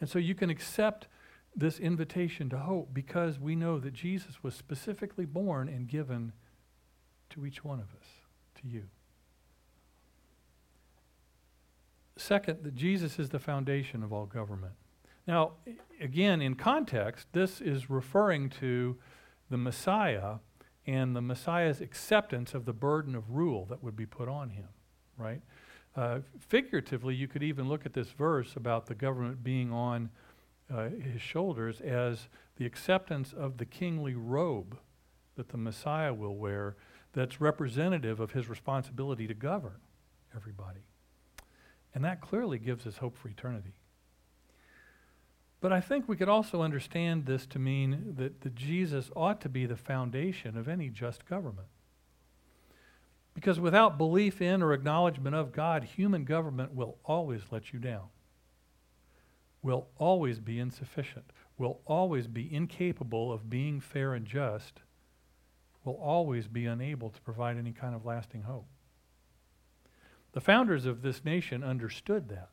And 0.00 0.08
so 0.08 0.18
you 0.18 0.34
can 0.34 0.50
accept 0.50 1.08
this 1.56 1.80
invitation 1.80 2.48
to 2.50 2.58
hope 2.58 2.90
because 2.92 3.38
we 3.38 3.56
know 3.56 3.80
that 3.80 3.92
Jesus 3.92 4.42
was 4.42 4.54
specifically 4.54 5.24
born 5.24 5.68
and 5.68 5.88
given 5.88 6.32
to 7.30 7.44
each 7.44 7.64
one 7.64 7.80
of 7.80 7.88
us, 8.00 8.06
to 8.62 8.68
you. 8.68 8.84
Second, 12.18 12.64
that 12.64 12.74
Jesus 12.74 13.18
is 13.18 13.28
the 13.28 13.38
foundation 13.38 14.02
of 14.02 14.12
all 14.12 14.26
government. 14.26 14.72
Now, 15.26 15.52
again, 16.00 16.42
in 16.42 16.56
context, 16.56 17.28
this 17.32 17.60
is 17.60 17.88
referring 17.88 18.50
to 18.60 18.96
the 19.50 19.56
Messiah 19.56 20.36
and 20.86 21.14
the 21.14 21.20
Messiah's 21.20 21.80
acceptance 21.80 22.54
of 22.54 22.64
the 22.64 22.72
burden 22.72 23.14
of 23.14 23.30
rule 23.30 23.66
that 23.66 23.84
would 23.84 23.94
be 23.94 24.06
put 24.06 24.28
on 24.28 24.50
him, 24.50 24.68
right? 25.16 25.42
Uh, 25.94 26.20
figuratively, 26.40 27.14
you 27.14 27.28
could 27.28 27.42
even 27.42 27.68
look 27.68 27.86
at 27.86 27.92
this 27.92 28.10
verse 28.10 28.56
about 28.56 28.86
the 28.86 28.94
government 28.94 29.44
being 29.44 29.72
on 29.72 30.10
uh, 30.74 30.88
his 30.88 31.22
shoulders 31.22 31.80
as 31.80 32.28
the 32.56 32.66
acceptance 32.66 33.32
of 33.32 33.58
the 33.58 33.64
kingly 33.64 34.14
robe 34.14 34.78
that 35.36 35.50
the 35.50 35.56
Messiah 35.56 36.12
will 36.12 36.36
wear 36.36 36.76
that's 37.12 37.40
representative 37.40 38.18
of 38.18 38.32
his 38.32 38.48
responsibility 38.48 39.26
to 39.26 39.34
govern 39.34 39.80
everybody. 40.34 40.80
And 41.98 42.04
that 42.04 42.20
clearly 42.20 42.60
gives 42.60 42.86
us 42.86 42.98
hope 42.98 43.16
for 43.16 43.26
eternity. 43.26 43.72
But 45.60 45.72
I 45.72 45.80
think 45.80 46.08
we 46.08 46.14
could 46.14 46.28
also 46.28 46.62
understand 46.62 47.26
this 47.26 47.44
to 47.46 47.58
mean 47.58 48.14
that, 48.16 48.42
that 48.42 48.54
Jesus 48.54 49.10
ought 49.16 49.40
to 49.40 49.48
be 49.48 49.66
the 49.66 49.74
foundation 49.74 50.56
of 50.56 50.68
any 50.68 50.90
just 50.90 51.26
government. 51.26 51.66
Because 53.34 53.58
without 53.58 53.98
belief 53.98 54.40
in 54.40 54.62
or 54.62 54.72
acknowledgement 54.72 55.34
of 55.34 55.50
God, 55.50 55.82
human 55.82 56.22
government 56.22 56.72
will 56.72 56.98
always 57.04 57.42
let 57.50 57.72
you 57.72 57.80
down, 57.80 58.06
will 59.60 59.88
always 59.96 60.38
be 60.38 60.60
insufficient, 60.60 61.32
will 61.58 61.80
always 61.84 62.28
be 62.28 62.54
incapable 62.54 63.32
of 63.32 63.50
being 63.50 63.80
fair 63.80 64.14
and 64.14 64.24
just, 64.24 64.82
will 65.82 65.98
always 66.00 66.46
be 66.46 66.64
unable 66.64 67.10
to 67.10 67.20
provide 67.22 67.58
any 67.58 67.72
kind 67.72 67.96
of 67.96 68.06
lasting 68.06 68.42
hope. 68.42 68.68
The 70.32 70.40
founders 70.40 70.86
of 70.86 71.02
this 71.02 71.24
nation 71.24 71.64
understood 71.64 72.28
that. 72.28 72.50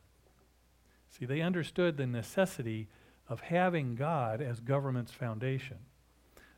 See, 1.10 1.24
they 1.24 1.40
understood 1.40 1.96
the 1.96 2.06
necessity 2.06 2.88
of 3.28 3.40
having 3.40 3.94
God 3.94 4.40
as 4.40 4.60
government's 4.60 5.12
foundation. 5.12 5.78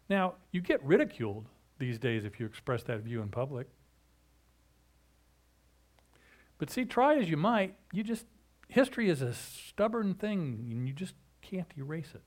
Now, 0.08 0.34
you 0.52 0.60
get 0.60 0.82
ridiculed 0.82 1.46
these 1.78 1.98
days 1.98 2.25
if 2.25 2.40
you 2.40 2.46
express 2.46 2.82
that 2.84 3.00
view 3.00 3.22
in 3.22 3.28
public. 3.28 3.68
But 6.58 6.70
see, 6.70 6.84
try 6.84 7.16
as 7.16 7.30
you 7.30 7.37
might, 7.37 7.75
you 7.92 8.02
just, 8.02 8.26
history 8.68 9.08
is 9.08 9.22
a 9.22 9.32
stubborn 9.32 10.14
thing, 10.14 10.68
and 10.70 10.88
you 10.88 10.92
just 10.92 11.14
can't 11.40 11.72
erase 11.76 12.12
it. 12.14 12.22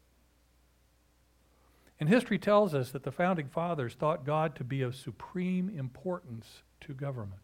And 2.00 2.10
history 2.10 2.40
tells 2.40 2.74
us 2.74 2.92
that 2.92 3.04
the 3.04 3.12
founding 3.12 3.48
fathers 3.48 3.94
thought 3.94 4.26
God 4.26 4.56
to 4.56 4.64
be 4.64 4.82
of 4.82 4.96
supreme 4.96 5.70
importance 5.70 6.64
to 6.82 6.94
government. 6.94 7.42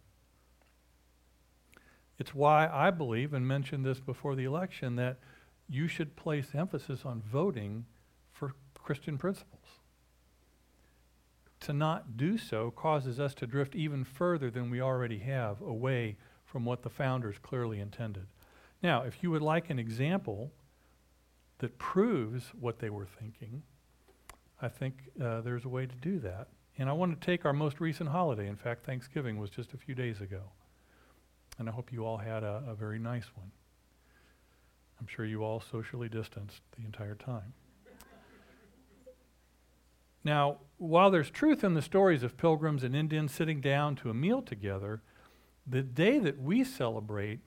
It's 2.20 2.34
why 2.34 2.68
I 2.68 2.92
believe, 2.92 3.34
and 3.34 3.48
mentioned 3.48 3.86
this 3.86 4.00
before 4.00 4.36
the 4.36 4.46
election, 4.46 4.96
that 4.96 5.20
you 5.70 5.88
should 5.88 6.16
place 6.16 6.56
emphasis 6.56 7.06
on 7.06 7.22
voting 7.22 7.86
for 8.32 8.54
Christian 8.76 9.18
principles. 9.18 9.66
To 11.62 11.74
not 11.74 12.18
do 12.18 12.38
so 12.38 12.72
causes 12.72 13.20
us 13.20 13.34
to 13.36 13.48
drift 13.48 13.76
even 13.76 14.04
further 14.04 14.50
than 14.50 14.70
we 14.70 14.82
already 14.82 15.20
have 15.20 15.62
away 15.62 16.18
from 16.46 16.66
what 16.66 16.84
the 16.84 16.90
founders 16.90 17.36
clearly 17.42 17.80
intended. 17.80 18.28
Now, 18.82 19.04
if 19.04 19.22
you 19.22 19.32
would 19.32 19.42
like 19.42 19.70
an 19.70 19.80
example 19.80 20.52
that 21.60 21.78
proves 21.78 22.54
what 22.60 22.80
they 22.80 22.90
were 22.90 23.08
thinking, 23.08 23.64
I 24.62 24.70
think 24.70 25.10
uh, 25.22 25.42
there's 25.42 25.66
a 25.66 25.70
way 25.70 25.86
to 25.86 25.96
do 25.96 26.20
that. 26.20 26.48
And 26.78 26.90
I 26.90 26.94
want 26.94 27.20
to 27.20 27.26
take 27.26 27.46
our 27.46 27.54
most 27.54 27.80
recent 27.80 28.10
holiday. 28.10 28.48
In 28.48 28.56
fact, 28.56 28.86
Thanksgiving 28.86 29.38
was 29.38 29.50
just 29.50 29.74
a 29.74 29.78
few 29.78 29.96
days 29.96 30.22
ago. 30.22 30.44
And 31.60 31.68
I 31.68 31.72
hope 31.72 31.92
you 31.92 32.06
all 32.06 32.18
had 32.18 32.44
a, 32.44 32.64
a 32.68 32.76
very 32.76 33.00
nice 33.00 33.26
one. 33.36 33.52
I'm 35.00 35.08
sure 35.08 35.26
you 35.26 35.44
all 35.44 35.60
socially 35.60 36.10
distanced 36.10 36.62
the 36.78 36.86
entire 36.86 37.16
time. 37.16 37.54
Now, 40.24 40.58
while 40.78 41.10
there's 41.10 41.30
truth 41.30 41.64
in 41.64 41.74
the 41.74 41.82
stories 41.82 42.24
of 42.24 42.38
pilgrims 42.38 42.84
and 42.84 42.96
Indians 42.96 43.32
sitting 43.32 43.62
down 43.62 43.96
to 43.98 44.10
a 44.10 44.14
meal 44.14 44.42
together, 44.42 45.02
the 45.66 45.82
day 45.82 46.20
that 46.20 46.42
we 46.42 46.64
celebrate 46.64 47.40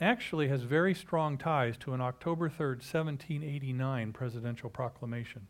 actually 0.00 0.48
has 0.48 0.62
very 0.62 0.94
strong 0.94 1.38
ties 1.38 1.76
to 1.78 1.92
an 1.92 2.00
October 2.00 2.48
3rd, 2.48 2.82
1789 2.82 4.12
presidential 4.12 4.70
proclamation. 4.70 5.46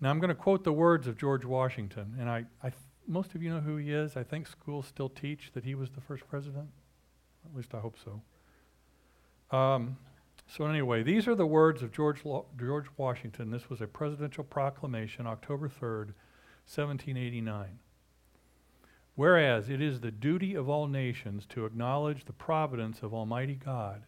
Now, 0.00 0.10
I'm 0.10 0.18
going 0.18 0.28
to 0.28 0.34
quote 0.34 0.64
the 0.64 0.72
words 0.72 1.06
of 1.06 1.16
George 1.16 1.44
Washington, 1.44 2.16
and 2.18 2.28
I, 2.28 2.44
I 2.62 2.72
most 3.06 3.34
of 3.34 3.42
you 3.42 3.50
know 3.50 3.60
who 3.60 3.76
he 3.76 3.92
is. 3.92 4.16
I 4.16 4.22
think 4.22 4.46
schools 4.46 4.86
still 4.86 5.08
teach 5.08 5.50
that 5.52 5.64
he 5.64 5.74
was 5.74 5.90
the 5.90 6.00
first 6.00 6.26
president. 6.28 6.68
At 7.44 7.56
least 7.56 7.74
I 7.74 7.80
hope 7.80 7.96
so. 8.02 9.56
Um, 9.56 9.96
so, 10.46 10.66
anyway, 10.66 11.02
these 11.02 11.26
are 11.28 11.34
the 11.34 11.46
words 11.46 11.82
of 11.82 11.92
George, 11.92 12.24
Lo- 12.24 12.46
George 12.58 12.86
Washington. 12.96 13.50
This 13.50 13.70
was 13.70 13.80
a 13.80 13.86
presidential 13.86 14.44
proclamation, 14.44 15.26
October 15.26 15.68
3rd, 15.68 16.14
1789. 16.66 17.78
Whereas 19.14 19.68
it 19.68 19.80
is 19.80 20.00
the 20.00 20.10
duty 20.10 20.54
of 20.54 20.68
all 20.68 20.86
nations 20.86 21.46
to 21.50 21.66
acknowledge 21.66 22.24
the 22.24 22.32
providence 22.32 23.02
of 23.02 23.12
Almighty 23.12 23.54
God, 23.54 24.04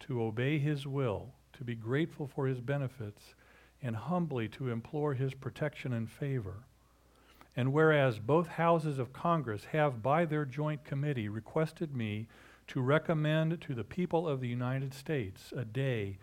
to 0.00 0.22
obey 0.22 0.58
His 0.58 0.86
will, 0.86 1.34
to 1.52 1.64
be 1.64 1.74
grateful 1.74 2.26
for 2.26 2.46
His 2.46 2.60
benefits, 2.60 3.34
and 3.80 3.94
humbly 3.94 4.48
to 4.48 4.70
implore 4.70 5.14
His 5.14 5.34
protection 5.34 5.92
and 5.92 6.10
favor. 6.10 6.64
And 7.56 7.72
whereas 7.72 8.18
both 8.18 8.48
houses 8.48 8.98
of 8.98 9.12
Congress 9.12 9.66
have, 9.72 10.02
by 10.02 10.24
their 10.24 10.44
joint 10.44 10.84
committee, 10.84 11.28
requested 11.28 11.94
me 11.94 12.26
to 12.68 12.80
recommend 12.80 13.60
to 13.60 13.74
the 13.74 13.84
people 13.84 14.26
of 14.26 14.40
the 14.40 14.48
United 14.48 14.94
States 14.94 15.52
a 15.54 15.64
day 15.64 16.18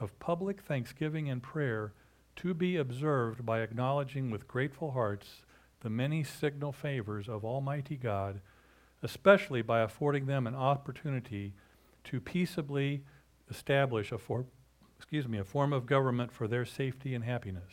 of 0.00 0.18
public 0.18 0.60
thanksgiving 0.60 1.30
and 1.30 1.42
prayer 1.42 1.92
to 2.36 2.54
be 2.54 2.76
observed 2.76 3.46
by 3.46 3.60
acknowledging 3.60 4.30
with 4.30 4.48
grateful 4.48 4.92
hearts 4.92 5.44
the 5.80 5.90
many 5.90 6.24
signal 6.24 6.72
favors 6.72 7.28
of 7.28 7.44
Almighty 7.44 7.96
God, 7.96 8.40
especially 9.02 9.62
by 9.62 9.80
affording 9.80 10.26
them 10.26 10.46
an 10.46 10.54
opportunity 10.54 11.54
to 12.04 12.20
peaceably 12.20 13.04
establish 13.50 14.10
a 14.10 14.18
form, 14.18 14.46
excuse 14.96 15.28
me, 15.28 15.38
a 15.38 15.44
form 15.44 15.72
of 15.72 15.86
government 15.86 16.32
for 16.32 16.48
their 16.48 16.64
safety 16.64 17.14
and 17.14 17.24
happiness. 17.24 17.72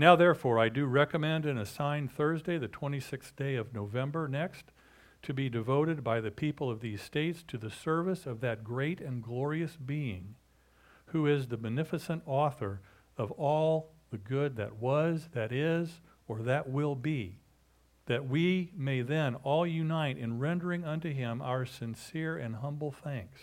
Now, 0.00 0.16
therefore, 0.16 0.58
I 0.58 0.70
do 0.70 0.86
recommend 0.86 1.44
and 1.44 1.58
assign 1.58 2.08
Thursday, 2.08 2.56
the 2.56 2.68
26th 2.68 3.36
day 3.36 3.56
of 3.56 3.74
November 3.74 4.28
next, 4.28 4.72
to 5.20 5.34
be 5.34 5.50
devoted 5.50 6.02
by 6.02 6.22
the 6.22 6.30
people 6.30 6.70
of 6.70 6.80
these 6.80 7.02
states 7.02 7.44
to 7.48 7.58
the 7.58 7.68
service 7.68 8.24
of 8.24 8.40
that 8.40 8.64
great 8.64 9.02
and 9.02 9.22
glorious 9.22 9.76
being 9.76 10.36
who 11.08 11.26
is 11.26 11.48
the 11.48 11.58
beneficent 11.58 12.22
author 12.24 12.80
of 13.18 13.30
all 13.32 13.92
the 14.10 14.16
good 14.16 14.56
that 14.56 14.76
was, 14.76 15.28
that 15.32 15.52
is, 15.52 16.00
or 16.26 16.40
that 16.40 16.66
will 16.66 16.94
be, 16.94 17.40
that 18.06 18.26
we 18.26 18.72
may 18.74 19.02
then 19.02 19.34
all 19.34 19.66
unite 19.66 20.16
in 20.16 20.38
rendering 20.38 20.82
unto 20.82 21.12
him 21.12 21.42
our 21.42 21.66
sincere 21.66 22.38
and 22.38 22.56
humble 22.56 22.90
thanks 22.90 23.42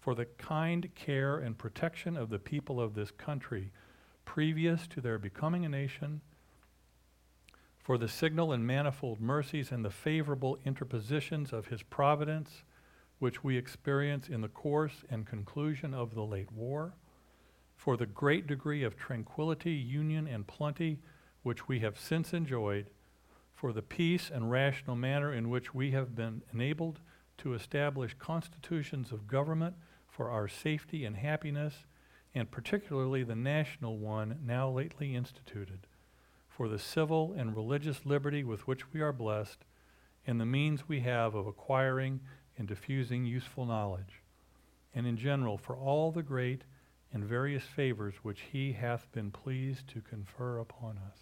for 0.00 0.16
the 0.16 0.24
kind 0.24 0.92
care 0.96 1.38
and 1.38 1.58
protection 1.58 2.16
of 2.16 2.28
the 2.28 2.40
people 2.40 2.80
of 2.80 2.94
this 2.94 3.12
country 3.12 3.70
previous 4.28 4.86
to 4.86 5.00
their 5.00 5.18
becoming 5.18 5.64
a 5.64 5.68
nation, 5.70 6.20
for 7.78 7.96
the 7.96 8.06
signal 8.06 8.52
and 8.52 8.66
manifold 8.66 9.18
mercies 9.18 9.72
and 9.72 9.82
the 9.82 9.90
favorable 9.90 10.58
interpositions 10.66 11.50
of 11.50 11.68
his 11.68 11.82
providence, 11.82 12.62
which 13.20 13.42
we 13.42 13.56
experience 13.56 14.28
in 14.28 14.42
the 14.42 14.48
course 14.48 15.02
and 15.08 15.26
conclusion 15.26 15.94
of 15.94 16.14
the 16.14 16.22
late 16.22 16.52
war, 16.52 16.92
for 17.74 17.96
the 17.96 18.04
great 18.04 18.46
degree 18.46 18.84
of 18.84 18.98
tranquility, 18.98 19.72
union, 19.72 20.28
and 20.28 20.46
plenty 20.46 20.98
which 21.42 21.66
we 21.66 21.80
have 21.80 21.98
since 21.98 22.34
enjoyed, 22.34 22.90
for 23.54 23.72
the 23.72 23.80
peace 23.80 24.30
and 24.32 24.50
rational 24.50 24.94
manner 24.94 25.32
in 25.32 25.48
which 25.48 25.74
we 25.74 25.92
have 25.92 26.14
been 26.14 26.42
enabled 26.52 27.00
to 27.38 27.54
establish 27.54 28.14
constitutions 28.18 29.10
of 29.10 29.26
government 29.26 29.74
for 30.06 30.30
our 30.30 30.48
safety 30.48 31.06
and 31.06 31.16
happiness, 31.16 31.86
and 32.34 32.50
particularly 32.50 33.22
the 33.22 33.34
national 33.34 33.98
one 33.98 34.38
now 34.44 34.68
lately 34.68 35.14
instituted, 35.14 35.86
for 36.48 36.68
the 36.68 36.78
civil 36.78 37.34
and 37.36 37.56
religious 37.56 38.04
liberty 38.04 38.44
with 38.44 38.66
which 38.66 38.92
we 38.92 39.00
are 39.00 39.12
blessed, 39.12 39.64
and 40.26 40.40
the 40.40 40.46
means 40.46 40.88
we 40.88 41.00
have 41.00 41.34
of 41.34 41.46
acquiring 41.46 42.20
and 42.56 42.68
diffusing 42.68 43.24
useful 43.24 43.64
knowledge, 43.64 44.22
and 44.94 45.06
in 45.06 45.16
general 45.16 45.56
for 45.56 45.76
all 45.76 46.10
the 46.10 46.22
great 46.22 46.64
and 47.12 47.24
various 47.24 47.64
favors 47.64 48.16
which 48.22 48.42
he 48.52 48.72
hath 48.72 49.10
been 49.12 49.30
pleased 49.30 49.88
to 49.88 50.00
confer 50.00 50.58
upon 50.58 50.98
us. 50.98 51.18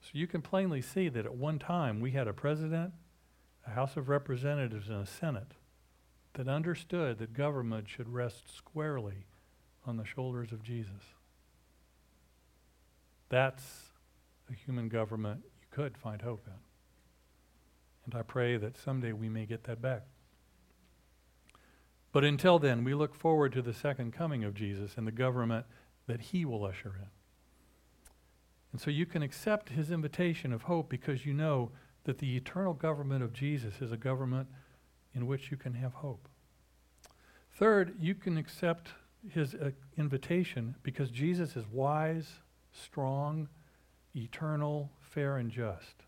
So 0.00 0.10
you 0.14 0.26
can 0.26 0.42
plainly 0.42 0.80
see 0.80 1.08
that 1.08 1.26
at 1.26 1.34
one 1.34 1.58
time 1.58 2.00
we 2.00 2.12
had 2.12 2.28
a 2.28 2.32
president 2.32 2.92
a 3.66 3.70
House 3.70 3.96
of 3.96 4.08
Representatives 4.08 4.88
and 4.88 5.02
a 5.02 5.06
Senate 5.06 5.52
that 6.34 6.48
understood 6.48 7.18
that 7.18 7.32
government 7.32 7.88
should 7.88 8.12
rest 8.12 8.54
squarely 8.54 9.26
on 9.86 9.96
the 9.96 10.04
shoulders 10.04 10.52
of 10.52 10.62
Jesus. 10.62 11.14
That's 13.28 13.90
a 14.50 14.54
human 14.54 14.88
government 14.88 15.42
you 15.60 15.66
could 15.70 15.96
find 15.96 16.22
hope 16.22 16.46
in. 16.46 16.52
And 18.04 18.14
I 18.18 18.22
pray 18.22 18.56
that 18.56 18.78
someday 18.78 19.12
we 19.12 19.28
may 19.28 19.44
get 19.44 19.64
that 19.64 19.82
back. 19.82 20.02
But 22.10 22.24
until 22.24 22.58
then, 22.58 22.84
we 22.84 22.94
look 22.94 23.14
forward 23.14 23.52
to 23.52 23.62
the 23.62 23.74
second 23.74 24.12
coming 24.12 24.44
of 24.44 24.54
Jesus 24.54 24.92
and 24.96 25.06
the 25.06 25.12
government 25.12 25.66
that 26.06 26.20
he 26.20 26.44
will 26.44 26.64
usher 26.64 26.94
in. 26.98 27.08
And 28.72 28.80
so 28.80 28.90
you 28.90 29.06
can 29.06 29.22
accept 29.22 29.70
his 29.70 29.90
invitation 29.90 30.52
of 30.52 30.62
hope 30.62 30.88
because 30.88 31.26
you 31.26 31.34
know 31.34 31.70
that 32.04 32.18
the 32.18 32.36
eternal 32.36 32.74
government 32.74 33.22
of 33.22 33.32
Jesus 33.32 33.80
is 33.80 33.92
a 33.92 33.96
government 33.96 34.48
in 35.18 35.26
which 35.26 35.50
you 35.50 35.56
can 35.56 35.74
have 35.74 35.92
hope. 35.94 36.28
Third, 37.52 37.96
you 37.98 38.14
can 38.14 38.38
accept 38.38 38.90
his 39.28 39.56
uh, 39.56 39.70
invitation 39.96 40.76
because 40.84 41.10
Jesus 41.10 41.56
is 41.56 41.64
wise, 41.72 42.28
strong, 42.72 43.48
eternal, 44.14 44.92
fair, 45.00 45.38
and 45.38 45.50
just. 45.50 46.04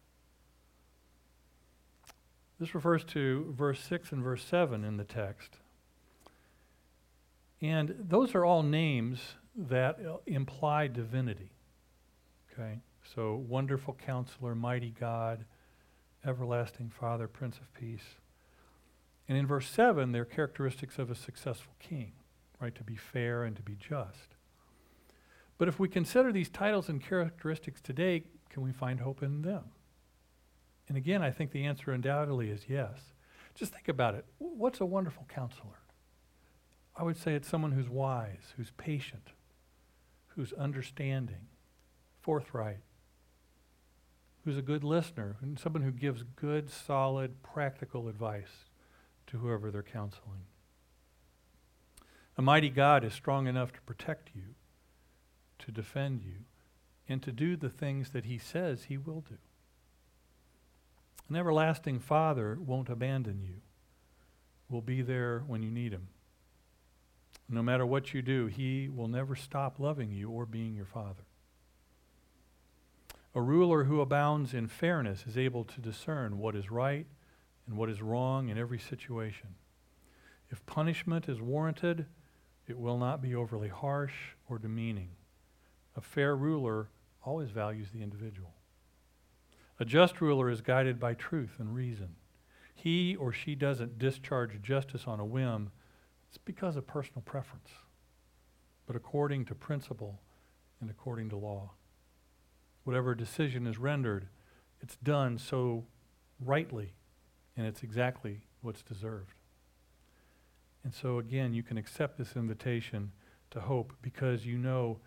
This 2.61 2.73
refers 2.73 3.03
to 3.05 3.53
verse 3.59 3.81
6 3.81 4.12
and 4.12 4.23
verse 4.23 4.44
7 4.44 4.85
in 4.85 4.96
the 4.96 5.05
text. 5.05 5.57
And 7.61 7.96
those 7.99 8.37
are 8.37 8.44
all 8.44 8.62
names 8.62 9.18
that 9.57 9.99
uh, 10.07 10.18
imply 10.27 10.87
divinity. 10.87 11.51
Okay? 12.53 12.79
So, 13.12 13.44
wonderful 13.49 13.99
counselor, 14.07 14.55
mighty 14.55 14.94
God, 15.01 15.44
everlasting 16.25 16.90
Father, 16.90 17.27
Prince 17.27 17.57
of 17.57 17.75
Peace. 17.75 18.19
And 19.31 19.38
in 19.38 19.47
verse 19.47 19.69
7, 19.69 20.11
they're 20.11 20.25
characteristics 20.25 20.99
of 20.99 21.09
a 21.09 21.14
successful 21.14 21.73
king, 21.79 22.14
right? 22.61 22.75
To 22.75 22.83
be 22.83 22.97
fair 22.97 23.45
and 23.45 23.55
to 23.55 23.62
be 23.62 23.77
just. 23.77 24.35
But 25.57 25.69
if 25.69 25.79
we 25.79 25.88
consider 25.88 26.33
these 26.33 26.49
titles 26.49 26.88
and 26.88 27.01
characteristics 27.01 27.81
today, 27.81 28.25
can 28.49 28.64
we 28.64 28.73
find 28.73 28.99
hope 28.99 29.23
in 29.23 29.43
them? 29.43 29.66
And 30.88 30.97
again, 30.97 31.23
I 31.23 31.31
think 31.31 31.53
the 31.53 31.64
answer 31.64 31.93
undoubtedly 31.93 32.51
is 32.51 32.64
yes. 32.69 33.12
Just 33.55 33.73
think 33.73 33.87
about 33.87 34.16
it. 34.16 34.25
What's 34.38 34.81
a 34.81 34.85
wonderful 34.85 35.27
counselor? 35.33 35.79
I 36.97 37.05
would 37.05 37.16
say 37.16 37.35
it's 37.35 37.49
someone 37.49 37.71
who's 37.71 37.88
wise, 37.88 38.55
who's 38.57 38.73
patient, 38.79 39.29
who's 40.35 40.53
understanding, 40.55 41.47
forthright, 42.21 42.81
who's 44.45 44.59
a 44.59 44.62
good 44.62 44.83
listener, 44.83 45.37
and 45.40 45.57
someone 45.57 45.83
who 45.83 45.93
gives 45.93 46.25
good, 46.35 46.69
solid, 46.69 47.45
practical 47.45 48.09
advice 48.09 48.69
to 49.31 49.38
whoever 49.38 49.71
they're 49.71 49.83
counseling. 49.83 50.47
A 52.37 52.43
mighty 52.43 52.71
God 52.71 53.05
is 53.05 53.12
strong 53.12 53.47
enough 53.47 53.73
to 53.73 53.81
protect 53.83 54.31
you, 54.35 54.55
to 55.61 55.71
defend 55.71 56.23
you, 56.23 56.45
and 57.09 57.23
to 57.23 57.33
do 57.33 57.57
the 57.57 57.69
things 57.69 58.11
that 58.11 58.25
he 58.25 58.38
says 58.38 58.85
he 58.85 58.97
will 58.97 59.21
do. 59.21 59.37
An 61.29 61.37
everlasting 61.37 62.01
Father 62.01 62.59
won't 62.59 62.88
abandon 62.88 63.40
you, 63.40 63.61
will 64.69 64.81
be 64.81 65.03
there 65.03 65.43
when 65.47 65.62
you 65.62 65.71
need 65.71 65.93
him. 65.93 66.09
No 67.49 67.62
matter 67.62 67.85
what 67.85 68.14
you 68.14 68.23
do, 68.23 68.47
he 68.47 68.88
will 68.88 69.09
never 69.09 69.35
stop 69.35 69.79
loving 69.79 70.12
you 70.12 70.31
or 70.31 70.47
being 70.47 70.75
your 70.75 70.87
Father. 70.87 71.25
A 73.35 73.40
ruler 73.40 73.85
who 73.85 74.01
abounds 74.01 74.55
in 74.55 74.66
fairness 74.66 75.25
is 75.27 75.37
able 75.37 75.64
to 75.64 75.81
discern 75.81 76.38
what 76.38 76.57
is 76.57 76.71
right 76.71 77.07
and 77.70 77.78
what 77.78 77.88
is 77.88 78.02
wrong 78.02 78.48
in 78.48 78.59
every 78.59 78.78
situation. 78.78 79.54
If 80.50 80.66
punishment 80.66 81.28
is 81.28 81.40
warranted, 81.40 82.04
it 82.66 82.76
will 82.76 82.98
not 82.98 83.22
be 83.22 83.35
overly 83.35 83.68
harsh 83.68 84.35
or 84.48 84.59
demeaning. 84.59 85.11
A 85.96 86.00
fair 86.00 86.37
ruler 86.37 86.88
always 87.22 87.50
values 87.50 87.88
the 87.92 88.02
individual. 88.02 88.52
A 89.78 89.85
just 89.85 90.20
ruler 90.20 90.50
is 90.50 90.61
guided 90.61 91.00
by 91.00 91.14
truth 91.14 91.52
and 91.59 91.74
reason. 91.74 92.16
He 92.74 93.16
or 93.16 93.33
she 93.33 93.54
doesn't 93.54 93.98
discharge 93.98 94.61
justice 94.61 95.04
on 95.06 95.20
a 95.20 95.24
whim, 95.24 95.70
it's 96.28 96.38
because 96.38 96.76
of 96.76 96.87
personal 96.87 97.22
preference, 97.22 97.70
but 98.87 98.96
according 98.96 99.44
to 99.46 99.54
principle 99.54 100.20
and 100.80 100.90
according 100.90 101.30
to 101.30 101.37
law 101.37 101.70
whatever 102.85 103.14
decision 103.14 103.66
is 103.66 103.78
rendered, 103.78 104.28
it's 104.80 104.96
done 104.96 105.38
so 105.38 105.85
rightly, 106.40 106.94
and 107.57 107.67
it's 107.67 107.83
exactly 107.83 108.41
what's 108.63 108.83
deserved. 108.83 109.35
And 110.83 110.95
so, 110.95 111.19
again, 111.19 111.53
you 111.53 111.63
can 111.63 111.77
accept 111.77 112.17
this 112.17 112.37
invitation 112.37 113.13
to 113.51 113.61
hope 113.61 113.93
because 114.01 114.47
you 114.47 114.57
know 114.57 114.99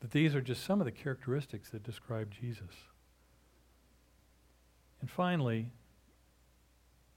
that 0.00 0.10
these 0.10 0.34
are 0.34 0.40
just 0.40 0.64
some 0.64 0.80
of 0.80 0.84
the 0.84 0.92
characteristics 0.92 1.70
that 1.70 1.82
describe 1.82 2.30
Jesus. 2.30 2.74
And 5.00 5.10
finally, 5.10 5.70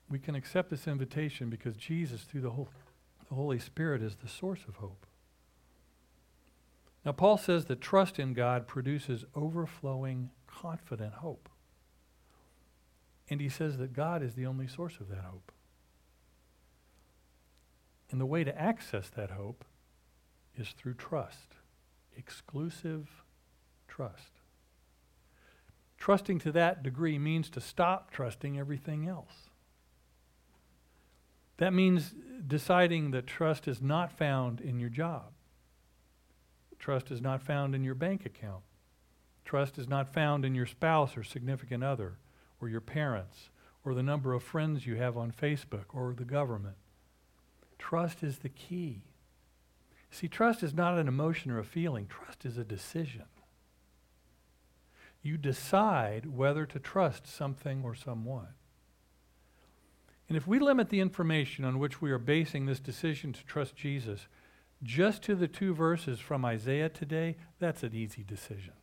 we 0.09 0.19
can 0.19 0.35
accept 0.35 0.69
this 0.69 0.87
invitation 0.87 1.49
because 1.49 1.75
Jesus, 1.75 2.21
through 2.21 2.41
the, 2.41 2.51
whole, 2.51 2.69
the 3.27 3.35
Holy 3.35 3.59
Spirit, 3.59 4.01
is 4.01 4.15
the 4.15 4.27
source 4.27 4.61
of 4.67 4.77
hope. 4.77 5.05
Now, 7.05 7.11
Paul 7.11 7.37
says 7.37 7.65
that 7.65 7.79
trust 7.79 8.19
in 8.19 8.33
God 8.33 8.67
produces 8.67 9.23
overflowing, 9.35 10.31
confident 10.47 11.15
hope. 11.15 11.47
And 13.29 13.39
he 13.39 13.49
says 13.49 13.77
that 13.77 13.93
God 13.93 14.23
is 14.23 14.33
the 14.33 14.45
only 14.45 14.67
source 14.67 14.97
of 14.99 15.09
that 15.09 15.23
hope. 15.23 15.51
And 18.11 18.19
the 18.19 18.25
way 18.25 18.43
to 18.43 18.59
access 18.59 19.09
that 19.09 19.31
hope 19.31 19.63
is 20.57 20.69
through 20.69 20.95
trust, 20.95 21.55
exclusive 22.17 23.07
trust. 23.87 24.31
Trusting 25.97 26.39
to 26.39 26.51
that 26.53 26.81
degree 26.81 27.19
means 27.19 27.49
to 27.51 27.61
stop 27.61 28.09
trusting 28.09 28.57
everything 28.57 29.07
else. 29.07 29.49
That 31.57 31.73
means 31.73 32.15
deciding 32.47 33.11
that 33.11 33.27
trust 33.27 33.67
is 33.67 33.81
not 33.81 34.11
found 34.11 34.61
in 34.61 34.79
your 34.79 34.89
job 34.89 35.33
Trust 36.79 37.11
is 37.11 37.21
not 37.21 37.41
found 37.41 37.75
in 37.75 37.83
your 37.83 37.93
bank 37.93 38.25
account. 38.25 38.63
Trust 39.43 39.77
is 39.77 39.87
not 39.87 40.11
found 40.11 40.45
in 40.45 40.55
your 40.55 40.65
spouse 40.65 41.17
or 41.17 41.23
significant 41.23 41.83
other, 41.83 42.17
or 42.61 42.69
your 42.69 42.81
parents, 42.81 43.49
or 43.83 43.93
the 43.93 44.03
number 44.03 44.33
of 44.33 44.43
friends 44.43 44.85
you 44.85 44.95
have 44.95 45.17
on 45.17 45.31
Facebook, 45.31 45.85
or 45.93 46.13
the 46.13 46.25
government. 46.25 46.75
Trust 47.77 48.23
is 48.23 48.39
the 48.39 48.49
key. 48.49 49.03
See, 50.11 50.27
trust 50.27 50.63
is 50.63 50.73
not 50.73 50.97
an 50.97 51.07
emotion 51.07 51.51
or 51.51 51.59
a 51.59 51.63
feeling, 51.63 52.07
trust 52.07 52.45
is 52.45 52.57
a 52.57 52.63
decision. 52.63 53.25
You 55.21 55.37
decide 55.37 56.25
whether 56.25 56.65
to 56.65 56.79
trust 56.79 57.27
something 57.27 57.83
or 57.83 57.93
someone. 57.93 58.53
And 60.27 60.37
if 60.37 60.47
we 60.47 60.59
limit 60.59 60.89
the 60.89 60.99
information 60.99 61.65
on 61.65 61.79
which 61.79 62.01
we 62.01 62.11
are 62.11 62.19
basing 62.19 62.65
this 62.65 62.79
decision 62.79 63.33
to 63.33 63.43
trust 63.45 63.75
Jesus 63.75 64.27
just 64.83 65.23
to 65.23 65.35
the 65.35 65.47
two 65.47 65.73
verses 65.73 66.19
from 66.19 66.45
Isaiah 66.45 66.87
today, 66.87 67.35
that's 67.59 67.83
an 67.83 67.93
easy 67.93 68.23
decision. 68.23 68.73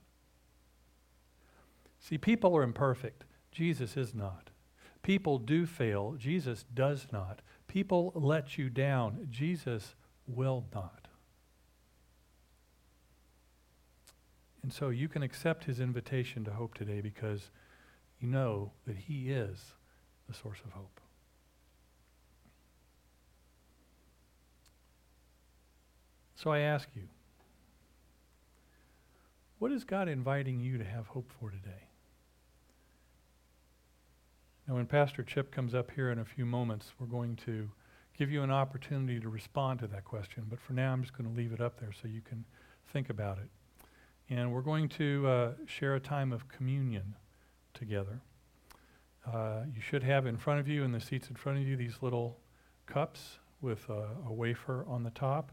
See, 2.00 2.18
people 2.18 2.56
are 2.56 2.62
imperfect. 2.62 3.24
Jesus 3.56 3.96
is 3.96 4.14
not. 4.14 4.50
People 5.02 5.38
do 5.38 5.64
fail. 5.64 6.14
Jesus 6.18 6.66
does 6.74 7.06
not. 7.10 7.40
People 7.68 8.12
let 8.14 8.58
you 8.58 8.68
down. 8.68 9.28
Jesus 9.30 9.94
will 10.26 10.66
not. 10.74 11.08
And 14.62 14.70
so 14.70 14.90
you 14.90 15.08
can 15.08 15.22
accept 15.22 15.64
his 15.64 15.80
invitation 15.80 16.44
to 16.44 16.50
hope 16.50 16.74
today 16.74 17.00
because 17.00 17.48
you 18.20 18.28
know 18.28 18.72
that 18.86 18.98
he 18.98 19.30
is 19.30 19.72
the 20.28 20.34
source 20.34 20.58
of 20.62 20.72
hope. 20.72 21.00
So 26.34 26.50
I 26.50 26.58
ask 26.58 26.90
you, 26.94 27.04
what 29.58 29.72
is 29.72 29.84
God 29.84 30.10
inviting 30.10 30.60
you 30.60 30.76
to 30.76 30.84
have 30.84 31.06
hope 31.06 31.32
for 31.40 31.48
today? 31.50 31.85
Now, 34.68 34.74
when 34.74 34.86
Pastor 34.86 35.22
Chip 35.22 35.52
comes 35.52 35.74
up 35.74 35.92
here 35.92 36.10
in 36.10 36.18
a 36.18 36.24
few 36.24 36.44
moments, 36.44 36.92
we're 36.98 37.06
going 37.06 37.36
to 37.46 37.70
give 38.18 38.30
you 38.30 38.42
an 38.42 38.50
opportunity 38.50 39.20
to 39.20 39.28
respond 39.28 39.78
to 39.80 39.86
that 39.86 40.04
question. 40.04 40.44
But 40.48 40.58
for 40.58 40.72
now, 40.72 40.92
I'm 40.92 41.02
just 41.02 41.16
going 41.16 41.30
to 41.30 41.36
leave 41.36 41.52
it 41.52 41.60
up 41.60 41.78
there 41.78 41.92
so 41.92 42.08
you 42.08 42.20
can 42.20 42.44
think 42.92 43.08
about 43.08 43.38
it. 43.38 43.48
And 44.28 44.52
we're 44.52 44.62
going 44.62 44.88
to 44.90 45.26
uh, 45.28 45.50
share 45.66 45.94
a 45.94 46.00
time 46.00 46.32
of 46.32 46.48
communion 46.48 47.14
together. 47.74 48.20
Uh, 49.24 49.62
you 49.72 49.80
should 49.80 50.02
have 50.02 50.26
in 50.26 50.36
front 50.36 50.58
of 50.58 50.66
you, 50.66 50.82
in 50.82 50.90
the 50.90 51.00
seats 51.00 51.28
in 51.28 51.36
front 51.36 51.58
of 51.58 51.66
you, 51.66 51.76
these 51.76 51.98
little 52.00 52.38
cups 52.86 53.38
with 53.60 53.88
a, 53.88 54.08
a 54.26 54.32
wafer 54.32 54.84
on 54.88 55.04
the 55.04 55.10
top 55.10 55.52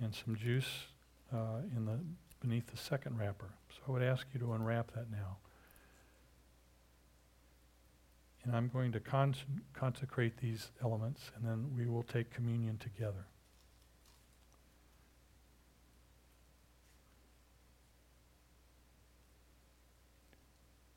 and 0.00 0.14
some 0.14 0.36
juice 0.36 0.86
uh, 1.32 1.62
in 1.76 1.86
the 1.86 1.98
beneath 2.40 2.66
the 2.66 2.76
second 2.76 3.18
wrapper. 3.18 3.50
So 3.70 3.80
I 3.88 3.90
would 3.92 4.02
ask 4.02 4.26
you 4.34 4.40
to 4.40 4.52
unwrap 4.52 4.92
that 4.94 5.10
now. 5.10 5.38
And 8.44 8.56
I'm 8.56 8.68
going 8.68 8.90
to 8.92 9.00
cons- 9.00 9.44
consecrate 9.72 10.38
these 10.38 10.70
elements, 10.82 11.30
and 11.36 11.46
then 11.46 11.70
we 11.76 11.86
will 11.86 12.02
take 12.02 12.30
communion 12.30 12.78
together. 12.78 13.26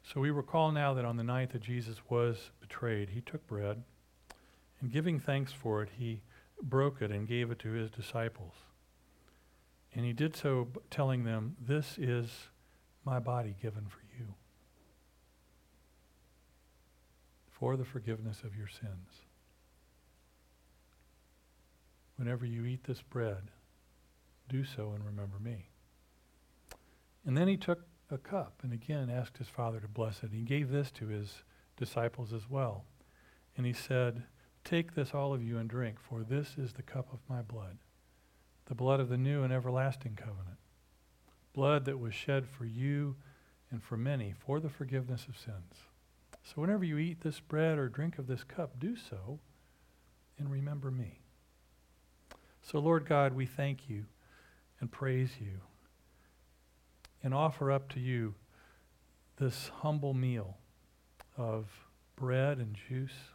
So 0.01 0.21
we 0.21 0.31
recall 0.31 0.71
now 0.71 0.93
that 0.93 1.03
on 1.05 1.17
the 1.17 1.23
night 1.23 1.51
that 1.51 1.61
Jesus 1.61 1.97
was 2.09 2.51
betrayed, 2.61 3.09
he 3.09 3.21
took 3.21 3.45
bread, 3.47 3.83
and 4.79 4.91
giving 4.91 5.19
thanks 5.19 5.51
for 5.51 5.83
it, 5.83 5.89
he 5.97 6.21
broke 6.61 7.01
it 7.01 7.11
and 7.11 7.27
gave 7.27 7.51
it 7.51 7.59
to 7.59 7.71
his 7.71 7.91
disciples. 7.91 8.53
And 9.93 10.05
he 10.05 10.13
did 10.13 10.35
so 10.35 10.67
telling 10.89 11.23
them, 11.23 11.55
This 11.59 11.97
is 11.97 12.29
my 13.03 13.19
body 13.19 13.55
given 13.61 13.85
for 13.87 13.99
you 13.99 14.04
for 17.57 17.77
the 17.77 17.85
forgiveness 17.85 18.43
of 18.43 18.55
your 18.55 18.67
sins. 18.67 19.23
Whenever 22.17 22.45
you 22.45 22.65
eat 22.65 22.83
this 22.83 23.01
bread, 23.01 23.51
do 24.49 24.63
so 24.63 24.91
and 24.91 25.05
remember 25.05 25.39
me. 25.39 25.69
And 27.25 27.37
then 27.37 27.47
he 27.47 27.57
took 27.57 27.87
a 28.11 28.17
cup 28.17 28.59
and 28.61 28.71
again 28.73 29.09
asked 29.09 29.37
his 29.37 29.47
father 29.47 29.79
to 29.79 29.87
bless 29.87 30.21
it. 30.21 30.31
He 30.31 30.41
gave 30.41 30.69
this 30.69 30.91
to 30.91 31.07
his 31.07 31.43
disciples 31.77 32.33
as 32.33 32.49
well. 32.49 32.85
And 33.57 33.65
he 33.65 33.73
said, 33.73 34.23
Take 34.63 34.95
this, 34.95 35.13
all 35.13 35.33
of 35.33 35.43
you, 35.43 35.57
and 35.57 35.69
drink, 35.69 35.99
for 35.99 36.23
this 36.23 36.55
is 36.57 36.73
the 36.73 36.83
cup 36.83 37.07
of 37.13 37.19
my 37.29 37.41
blood 37.41 37.77
the 38.67 38.75
blood 38.75 38.99
of 38.99 39.09
the 39.09 39.17
new 39.17 39.43
and 39.43 39.53
everlasting 39.53 40.15
covenant, 40.15 40.57
blood 41.53 41.85
that 41.85 41.99
was 41.99 42.15
shed 42.15 42.47
for 42.47 42.65
you 42.65 43.15
and 43.69 43.83
for 43.83 43.95
many 43.95 44.33
for 44.33 44.59
the 44.59 44.69
forgiveness 44.69 45.27
of 45.29 45.37
sins. 45.37 45.85
So 46.45 46.61
whenever 46.61 46.83
you 46.83 46.99
eat 46.99 47.21
this 47.21 47.39
bread 47.39 47.79
or 47.79 47.89
drink 47.89 48.19
of 48.19 48.27
this 48.27 48.43
cup, 48.43 48.79
do 48.79 48.95
so 48.95 49.39
and 50.37 50.51
remember 50.51 50.91
me. 50.91 51.21
So, 52.61 52.77
Lord 52.79 53.07
God, 53.07 53.33
we 53.33 53.47
thank 53.47 53.89
you 53.89 54.05
and 54.79 54.91
praise 54.91 55.31
you 55.39 55.61
and 57.23 57.33
offer 57.33 57.71
up 57.71 57.89
to 57.93 57.99
you 57.99 58.35
this 59.37 59.71
humble 59.81 60.13
meal 60.13 60.57
of 61.35 61.67
bread 62.15 62.59
and 62.59 62.77
juice 62.87 63.31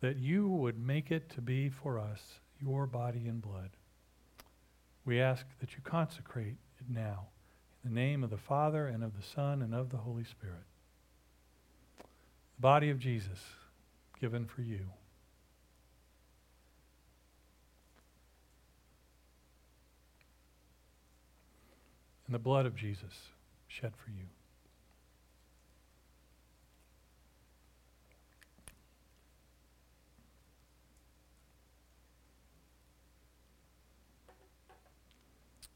that 0.00 0.16
you 0.16 0.48
would 0.48 0.84
make 0.84 1.12
it 1.12 1.30
to 1.30 1.40
be 1.40 1.68
for 1.68 2.00
us 2.00 2.40
your 2.60 2.86
body 2.86 3.28
and 3.28 3.40
blood. 3.40 3.70
We 5.04 5.20
ask 5.20 5.46
that 5.60 5.74
you 5.74 5.78
consecrate 5.84 6.56
it 6.80 6.86
now. 6.88 7.28
In 7.84 7.94
the 7.94 8.00
name 8.00 8.24
of 8.24 8.30
the 8.30 8.36
Father, 8.36 8.86
and 8.86 9.02
of 9.02 9.16
the 9.16 9.26
Son, 9.26 9.62
and 9.62 9.74
of 9.74 9.90
the 9.90 9.98
Holy 9.98 10.24
Spirit. 10.24 10.64
Body 12.62 12.90
of 12.90 13.00
Jesus 13.00 13.40
given 14.20 14.46
for 14.46 14.62
you. 14.62 14.86
And 22.24 22.32
the 22.32 22.38
blood 22.38 22.64
of 22.64 22.76
Jesus 22.76 23.30
shed 23.66 23.94
for 23.96 24.10
you. 24.10 24.26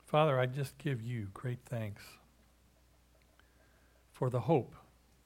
Father, 0.04 0.38
I 0.38 0.46
just 0.46 0.78
give 0.78 1.02
you 1.02 1.30
great 1.34 1.58
thanks 1.66 2.04
for 4.12 4.30
the 4.30 4.42
hope 4.42 4.76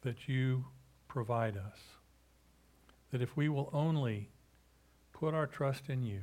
that 0.01 0.27
you 0.27 0.65
provide 1.11 1.57
us. 1.57 1.79
That 3.11 3.21
if 3.21 3.37
we 3.37 3.49
will 3.49 3.69
only 3.73 4.31
put 5.13 5.35
our 5.35 5.47
trust 5.47 5.89
in 5.89 6.05
you, 6.05 6.21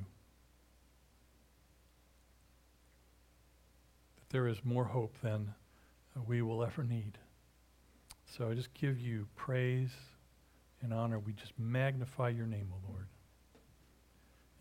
that 4.15 4.29
there 4.29 4.47
is 4.47 4.57
more 4.63 4.85
hope 4.85 5.13
than 5.21 5.53
we 6.25 6.41
will 6.41 6.63
ever 6.63 6.83
need. 6.83 7.17
So 8.37 8.49
I 8.49 8.53
just 8.53 8.73
give 8.73 8.97
you 8.97 9.27
praise 9.35 9.91
and 10.81 10.93
honor. 10.93 11.19
We 11.19 11.33
just 11.33 11.53
magnify 11.59 12.29
your 12.29 12.47
name, 12.47 12.69
O 12.71 12.89
Lord. 12.89 13.07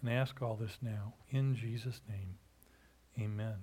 And 0.02 0.10
ask 0.10 0.42
all 0.42 0.56
this 0.56 0.76
now 0.82 1.14
in 1.30 1.54
Jesus' 1.54 2.00
name. 2.08 2.34
Amen. 3.18 3.54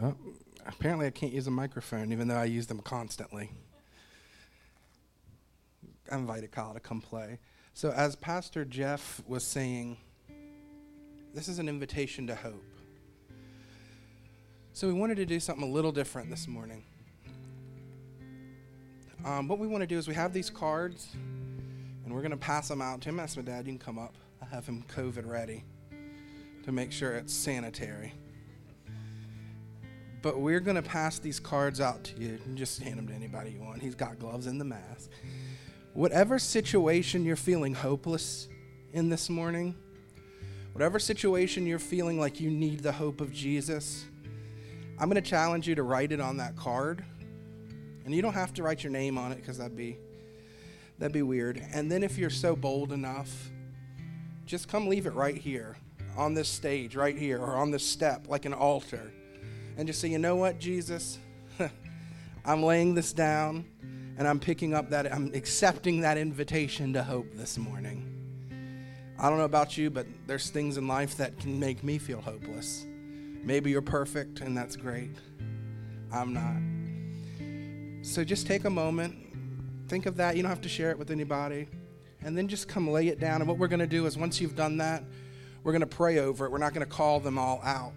Oh, 0.00 0.14
apparently, 0.64 1.06
I 1.06 1.10
can't 1.10 1.32
use 1.32 1.48
a 1.48 1.50
microphone, 1.50 2.12
even 2.12 2.28
though 2.28 2.36
I 2.36 2.44
use 2.44 2.66
them 2.68 2.78
constantly. 2.80 3.50
I 6.10 6.16
invited 6.16 6.52
Kyle 6.52 6.72
to 6.72 6.80
come 6.80 7.00
play. 7.00 7.40
So, 7.74 7.90
as 7.90 8.14
Pastor 8.14 8.64
Jeff 8.64 9.20
was 9.26 9.42
saying, 9.42 9.96
this 11.34 11.48
is 11.48 11.58
an 11.58 11.68
invitation 11.68 12.28
to 12.28 12.36
hope. 12.36 12.62
So, 14.72 14.86
we 14.86 14.92
wanted 14.92 15.16
to 15.16 15.26
do 15.26 15.40
something 15.40 15.64
a 15.64 15.70
little 15.70 15.92
different 15.92 16.30
this 16.30 16.46
morning. 16.46 16.84
Um, 19.24 19.48
what 19.48 19.58
we 19.58 19.66
want 19.66 19.82
to 19.82 19.86
do 19.86 19.98
is 19.98 20.06
we 20.06 20.14
have 20.14 20.32
these 20.32 20.48
cards, 20.48 21.08
and 22.04 22.14
we're 22.14 22.22
going 22.22 22.30
to 22.30 22.36
pass 22.36 22.68
them 22.68 22.80
out 22.80 23.00
to 23.00 23.08
him. 23.08 23.18
Ask 23.18 23.36
my 23.36 23.42
dad, 23.42 23.66
you 23.66 23.72
can 23.72 23.78
come 23.80 23.98
up. 23.98 24.14
I 24.40 24.44
have 24.54 24.64
him 24.64 24.84
COVID 24.94 25.26
ready 25.28 25.64
to 26.62 26.70
make 26.70 26.92
sure 26.92 27.14
it's 27.14 27.34
sanitary 27.34 28.12
but 30.22 30.40
we're 30.40 30.60
going 30.60 30.76
to 30.76 30.82
pass 30.82 31.18
these 31.18 31.38
cards 31.38 31.80
out 31.80 32.04
to 32.04 32.20
you. 32.20 32.38
Just 32.54 32.82
hand 32.82 32.98
them 32.98 33.06
to 33.08 33.14
anybody 33.14 33.52
you 33.52 33.60
want. 33.60 33.82
He's 33.82 33.94
got 33.94 34.18
gloves 34.18 34.46
and 34.46 34.60
the 34.60 34.64
mask. 34.64 35.10
Whatever 35.94 36.38
situation 36.38 37.24
you're 37.24 37.36
feeling 37.36 37.74
hopeless 37.74 38.48
in 38.92 39.08
this 39.08 39.28
morning, 39.28 39.76
whatever 40.72 40.98
situation 40.98 41.66
you're 41.66 41.78
feeling 41.78 42.18
like 42.18 42.40
you 42.40 42.50
need 42.50 42.80
the 42.80 42.92
hope 42.92 43.20
of 43.20 43.32
Jesus, 43.32 44.06
I'm 44.98 45.08
going 45.08 45.22
to 45.22 45.28
challenge 45.28 45.68
you 45.68 45.74
to 45.76 45.82
write 45.82 46.12
it 46.12 46.20
on 46.20 46.38
that 46.38 46.56
card. 46.56 47.04
And 48.04 48.14
you 48.14 48.22
don't 48.22 48.34
have 48.34 48.54
to 48.54 48.62
write 48.62 48.82
your 48.82 48.92
name 48.92 49.18
on 49.18 49.32
it 49.32 49.36
because 49.36 49.58
that'd 49.58 49.76
be 49.76 49.98
that'd 50.98 51.12
be 51.12 51.22
weird. 51.22 51.62
And 51.72 51.92
then 51.92 52.02
if 52.02 52.18
you're 52.18 52.30
so 52.30 52.56
bold 52.56 52.90
enough, 52.92 53.50
just 54.46 54.66
come 54.66 54.88
leave 54.88 55.06
it 55.06 55.14
right 55.14 55.36
here 55.36 55.76
on 56.16 56.34
this 56.34 56.48
stage 56.48 56.96
right 56.96 57.16
here 57.16 57.38
or 57.38 57.54
on 57.54 57.70
this 57.70 57.86
step 57.86 58.26
like 58.28 58.44
an 58.44 58.52
altar 58.52 59.12
and 59.78 59.86
just 59.86 60.00
say, 60.00 60.08
you 60.08 60.18
know 60.18 60.36
what, 60.36 60.58
Jesus, 60.58 61.18
I'm 62.44 62.62
laying 62.62 62.94
this 62.94 63.14
down 63.14 63.64
and 64.18 64.26
I'm 64.28 64.40
picking 64.40 64.74
up 64.74 64.90
that, 64.90 65.10
I'm 65.10 65.32
accepting 65.32 66.00
that 66.00 66.18
invitation 66.18 66.92
to 66.92 67.02
hope 67.02 67.32
this 67.34 67.56
morning. 67.56 68.18
I 69.18 69.28
don't 69.28 69.38
know 69.38 69.44
about 69.44 69.78
you, 69.78 69.88
but 69.90 70.06
there's 70.26 70.50
things 70.50 70.76
in 70.76 70.86
life 70.86 71.16
that 71.16 71.38
can 71.38 71.58
make 71.58 71.82
me 71.82 71.98
feel 71.98 72.20
hopeless. 72.20 72.84
Maybe 73.42 73.70
you're 73.70 73.80
perfect, 73.80 74.40
and 74.40 74.56
that's 74.56 74.76
great. 74.76 75.10
I'm 76.12 76.32
not. 76.32 78.04
So 78.04 78.24
just 78.24 78.46
take 78.46 78.64
a 78.64 78.70
moment, 78.70 79.16
think 79.88 80.06
of 80.06 80.16
that. 80.16 80.36
You 80.36 80.42
don't 80.42 80.50
have 80.50 80.60
to 80.62 80.68
share 80.68 80.90
it 80.90 80.98
with 80.98 81.10
anybody. 81.10 81.68
And 82.22 82.36
then 82.36 82.48
just 82.48 82.68
come 82.68 82.88
lay 82.88 83.08
it 83.08 83.20
down. 83.20 83.40
And 83.40 83.48
what 83.48 83.58
we're 83.58 83.68
going 83.68 83.80
to 83.80 83.86
do 83.86 84.06
is 84.06 84.18
once 84.18 84.40
you've 84.40 84.56
done 84.56 84.76
that, 84.78 85.04
we're 85.62 85.72
going 85.72 85.80
to 85.80 85.86
pray 85.86 86.18
over 86.18 86.46
it. 86.46 86.52
We're 86.52 86.58
not 86.58 86.74
going 86.74 86.86
to 86.86 86.92
call 86.92 87.20
them 87.20 87.38
all 87.38 87.60
out, 87.62 87.94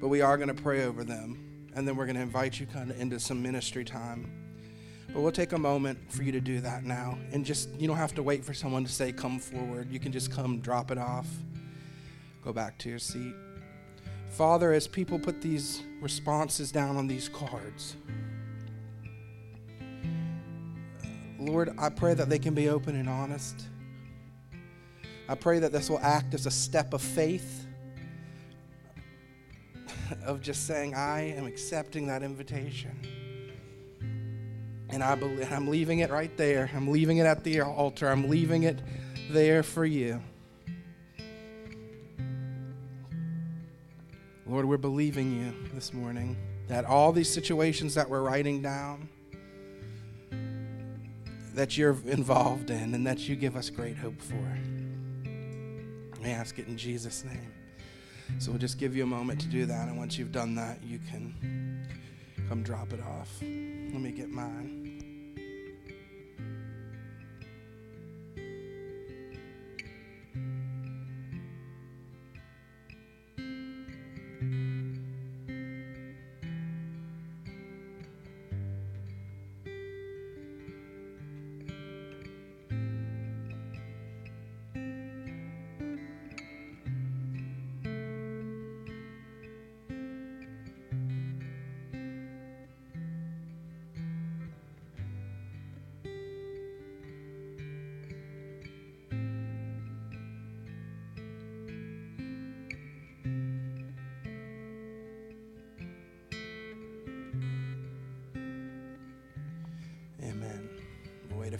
but 0.00 0.08
we 0.08 0.22
are 0.22 0.36
going 0.36 0.48
to 0.48 0.62
pray 0.62 0.84
over 0.84 1.04
them. 1.04 1.46
And 1.74 1.86
then 1.86 1.94
we're 1.94 2.06
going 2.06 2.16
to 2.16 2.22
invite 2.22 2.58
you 2.58 2.66
kind 2.66 2.90
of 2.90 3.00
into 3.00 3.20
some 3.20 3.40
ministry 3.42 3.84
time. 3.84 4.28
But 5.12 5.20
we'll 5.20 5.32
take 5.32 5.52
a 5.52 5.58
moment 5.58 5.98
for 6.10 6.22
you 6.22 6.32
to 6.32 6.40
do 6.40 6.60
that 6.60 6.84
now. 6.84 7.18
And 7.32 7.44
just, 7.44 7.68
you 7.78 7.86
don't 7.86 7.96
have 7.96 8.14
to 8.14 8.22
wait 8.22 8.44
for 8.44 8.54
someone 8.54 8.84
to 8.84 8.90
say, 8.90 9.12
come 9.12 9.38
forward. 9.38 9.90
You 9.90 10.00
can 10.00 10.12
just 10.12 10.32
come 10.32 10.60
drop 10.60 10.90
it 10.90 10.98
off, 10.98 11.26
go 12.44 12.52
back 12.52 12.78
to 12.78 12.88
your 12.88 12.98
seat. 12.98 13.34
Father, 14.30 14.72
as 14.72 14.86
people 14.86 15.18
put 15.18 15.40
these 15.40 15.82
responses 16.00 16.70
down 16.70 16.96
on 16.96 17.06
these 17.06 17.28
cards, 17.28 17.96
Lord, 21.38 21.70
I 21.78 21.88
pray 21.88 22.14
that 22.14 22.28
they 22.28 22.38
can 22.38 22.54
be 22.54 22.68
open 22.68 22.94
and 22.96 23.08
honest. 23.08 23.66
I 25.28 25.34
pray 25.34 25.58
that 25.60 25.72
this 25.72 25.88
will 25.88 26.00
act 26.00 26.34
as 26.34 26.46
a 26.46 26.50
step 26.50 26.92
of 26.92 27.00
faith, 27.00 27.59
of 30.24 30.40
just 30.40 30.66
saying, 30.66 30.94
I 30.94 31.32
am 31.32 31.46
accepting 31.46 32.06
that 32.08 32.22
invitation. 32.22 32.98
And 34.90 35.02
I 35.02 35.14
believe, 35.14 35.52
I'm 35.52 35.68
leaving 35.68 36.00
it 36.00 36.10
right 36.10 36.36
there. 36.36 36.70
I'm 36.74 36.88
leaving 36.88 37.18
it 37.18 37.26
at 37.26 37.44
the 37.44 37.60
altar. 37.60 38.08
I'm 38.08 38.28
leaving 38.28 38.64
it 38.64 38.80
there 39.30 39.62
for 39.62 39.84
you. 39.84 40.20
Lord, 44.46 44.64
we're 44.64 44.78
believing 44.78 45.32
you 45.32 45.54
this 45.74 45.92
morning 45.92 46.36
that 46.66 46.84
all 46.84 47.12
these 47.12 47.32
situations 47.32 47.94
that 47.94 48.10
we're 48.10 48.22
writing 48.22 48.62
down, 48.62 49.08
that 51.54 51.78
you're 51.78 51.96
involved 52.06 52.70
in 52.70 52.94
and 52.94 53.06
that 53.06 53.28
you 53.28 53.36
give 53.36 53.54
us 53.54 53.70
great 53.70 53.96
hope 53.96 54.20
for. 54.20 54.58
I 56.24 56.30
ask 56.30 56.58
it 56.58 56.66
in 56.66 56.76
Jesus' 56.76 57.24
name. 57.24 57.52
So 58.38 58.50
we'll 58.50 58.58
just 58.58 58.78
give 58.78 58.96
you 58.96 59.02
a 59.02 59.06
moment 59.06 59.40
to 59.42 59.48
do 59.48 59.66
that. 59.66 59.88
And 59.88 59.98
once 59.98 60.16
you've 60.18 60.32
done 60.32 60.54
that, 60.54 60.82
you 60.82 60.98
can 61.10 61.86
come 62.48 62.62
drop 62.62 62.92
it 62.92 63.00
off. 63.00 63.28
Let 63.40 64.00
me 64.00 64.10
get 64.12 64.30
mine. 64.30 64.79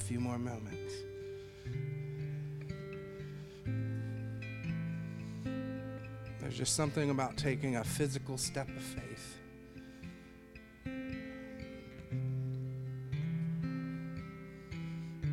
Few 0.00 0.20
more 0.20 0.38
moments. 0.38 0.94
There's 6.40 6.56
just 6.56 6.74
something 6.74 7.10
about 7.10 7.36
taking 7.36 7.76
a 7.76 7.84
physical 7.84 8.36
step 8.36 8.68
of 8.68 8.82
faith. 8.82 9.36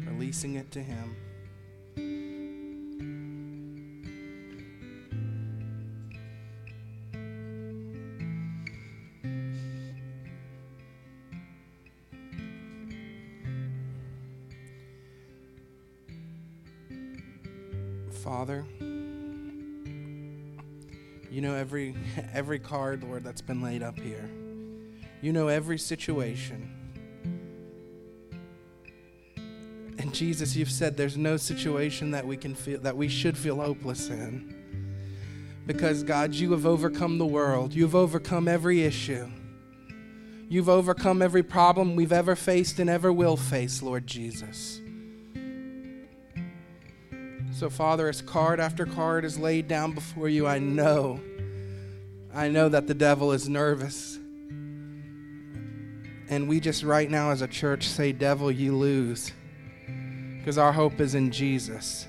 Releasing 0.06 0.56
it 0.56 0.70
to 0.72 0.84
Him. 0.84 1.16
Father, 18.18 18.66
you 21.30 21.42
know 21.42 21.54
every 21.54 21.96
every 22.34 22.60
card, 22.60 23.04
Lord, 23.04 23.24
that's 23.24 23.42
been 23.42 23.62
laid 23.62 23.84
up 23.84 24.00
here. 24.00 24.30
You 25.22 25.32
know 25.32 25.48
every 25.48 25.78
situation. 25.78 26.74
And 30.00 30.14
Jesus, 30.14 30.56
you've 30.56 30.72
said 30.72 30.96
there's 30.96 31.18
no 31.18 31.38
situation 31.38 32.12
that 32.12 32.26
we 32.26 32.38
can 32.38 32.56
feel 32.56 32.80
that 32.82 32.96
we 32.96 33.08
should 33.08 33.38
feel 33.38 33.58
hopeless 33.58 34.10
in. 34.10 34.56
Because 35.66 36.04
God, 36.04 36.34
you 36.34 36.52
have 36.52 36.66
overcome 36.66 37.18
the 37.18 37.26
world. 37.26 37.74
You've 37.74 37.96
overcome 37.96 38.48
every 38.48 38.84
issue. 38.84 39.30
You've 40.50 40.70
overcome 40.70 41.22
every 41.22 41.44
problem 41.44 41.96
we've 41.96 42.14
ever 42.14 42.36
faced 42.36 42.80
and 42.80 42.90
ever 42.90 43.12
will 43.12 43.36
face, 43.36 43.82
Lord 43.84 44.08
Jesus. 44.08 44.82
So, 47.58 47.72
Father, 47.72 48.08
as 48.08 48.22
card 48.22 48.60
after 48.60 48.86
card 48.86 49.26
is 49.26 49.40
laid 49.40 49.68
down 49.68 49.94
before 49.94 50.30
you, 50.30 50.46
I 50.46 50.60
know, 50.60 51.20
I 52.32 52.50
know 52.50 52.70
that 52.70 52.86
the 52.86 52.94
devil 52.94 53.32
is 53.32 53.50
nervous. 53.50 54.20
And 56.30 56.48
we 56.48 56.60
just 56.60 56.84
right 56.84 57.10
now 57.10 57.32
as 57.32 57.42
a 57.42 57.48
church 57.48 57.88
say, 57.88 58.12
Devil, 58.12 58.52
you 58.52 58.76
lose. 58.76 59.32
Because 60.38 60.60
our 60.60 60.72
hope 60.72 61.00
is 61.00 61.16
in 61.16 61.32
Jesus. 61.32 62.06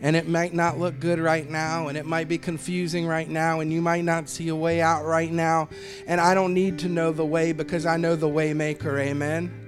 And 0.00 0.16
it 0.16 0.26
might 0.26 0.52
not 0.52 0.76
look 0.76 0.98
good 0.98 1.20
right 1.20 1.48
now, 1.48 1.86
and 1.86 1.96
it 1.96 2.04
might 2.04 2.26
be 2.26 2.36
confusing 2.36 3.06
right 3.06 3.28
now, 3.30 3.60
and 3.60 3.72
you 3.72 3.80
might 3.80 4.02
not 4.02 4.28
see 4.28 4.48
a 4.48 4.56
way 4.56 4.82
out 4.82 5.04
right 5.04 5.30
now. 5.30 5.68
And 6.08 6.20
I 6.20 6.34
don't 6.34 6.52
need 6.52 6.80
to 6.80 6.88
know 6.88 7.12
the 7.12 7.24
way 7.24 7.52
because 7.52 7.86
I 7.86 7.96
know 7.96 8.16
the 8.16 8.28
way 8.28 8.52
maker. 8.54 8.98
Amen. 8.98 9.65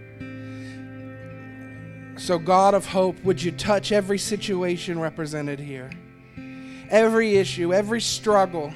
So, 2.19 2.37
God 2.37 2.75
of 2.75 2.85
hope, 2.85 3.23
would 3.23 3.41
you 3.41 3.53
touch 3.53 3.93
every 3.93 4.19
situation 4.19 4.99
represented 4.99 5.61
here? 5.61 5.91
Every 6.91 7.37
issue, 7.37 7.73
every 7.73 8.01
struggle, 8.01 8.75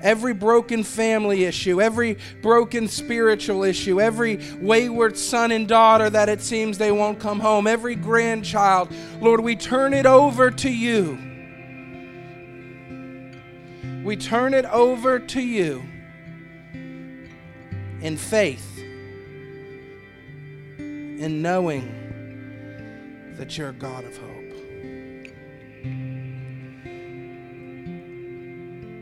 every 0.00 0.32
broken 0.32 0.82
family 0.82 1.44
issue, 1.44 1.82
every 1.82 2.16
broken 2.40 2.88
spiritual 2.88 3.64
issue, 3.64 4.00
every 4.00 4.40
wayward 4.60 5.18
son 5.18 5.52
and 5.52 5.68
daughter 5.68 6.08
that 6.08 6.30
it 6.30 6.40
seems 6.40 6.78
they 6.78 6.90
won't 6.90 7.20
come 7.20 7.38
home, 7.38 7.66
every 7.66 7.96
grandchild. 7.96 8.90
Lord, 9.20 9.40
we 9.40 9.56
turn 9.56 9.92
it 9.92 10.06
over 10.06 10.50
to 10.50 10.70
you. 10.70 11.18
We 14.02 14.16
turn 14.16 14.54
it 14.54 14.64
over 14.64 15.18
to 15.18 15.42
you 15.42 15.82
in 18.00 18.16
faith, 18.16 18.78
in 20.78 21.42
knowing 21.42 21.99
that 23.40 23.56
you're 23.56 23.70
a 23.70 23.72
God 23.72 24.04
of 24.04 24.14
hope. 24.18 24.52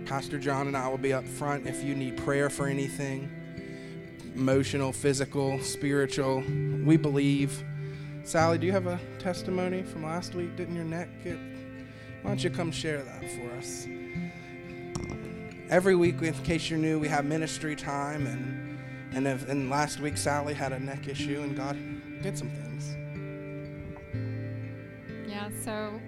Pastor 0.06 0.38
John 0.38 0.68
and 0.68 0.76
I 0.76 0.86
will 0.86 0.96
be 0.96 1.12
up 1.12 1.26
front 1.26 1.66
if 1.66 1.82
you 1.82 1.96
need 1.96 2.16
prayer 2.18 2.48
for 2.48 2.68
anything 2.68 3.28
emotional, 4.36 4.92
physical, 4.92 5.60
spiritual. 5.60 6.44
We 6.84 6.96
believe. 6.96 7.64
Sally, 8.22 8.58
do 8.58 8.66
you 8.66 8.72
have 8.72 8.86
a 8.86 9.00
testimony 9.18 9.82
from 9.82 10.04
last 10.04 10.36
week? 10.36 10.54
Didn't 10.54 10.76
your 10.76 10.84
neck 10.84 11.08
get. 11.24 11.36
Why 12.22 12.30
don't 12.30 12.44
you 12.44 12.50
come 12.50 12.70
share 12.70 13.02
that 13.02 13.28
for 13.32 13.50
us? 13.56 13.88
Every 15.68 15.96
week, 15.96 16.22
in 16.22 16.32
case 16.44 16.70
you're 16.70 16.78
new, 16.78 17.00
we 17.00 17.08
have 17.08 17.24
ministry 17.24 17.74
time, 17.74 18.28
and 18.28 18.78
and, 19.16 19.26
if, 19.26 19.48
and 19.48 19.68
last 19.68 19.98
week 19.98 20.16
Sally 20.16 20.54
had 20.54 20.72
a 20.72 20.78
neck 20.78 21.08
issue, 21.08 21.40
and 21.40 21.56
God 21.56 21.76
did 22.22 22.38
some 22.38 22.50
things. 22.50 22.68
So 25.64 26.00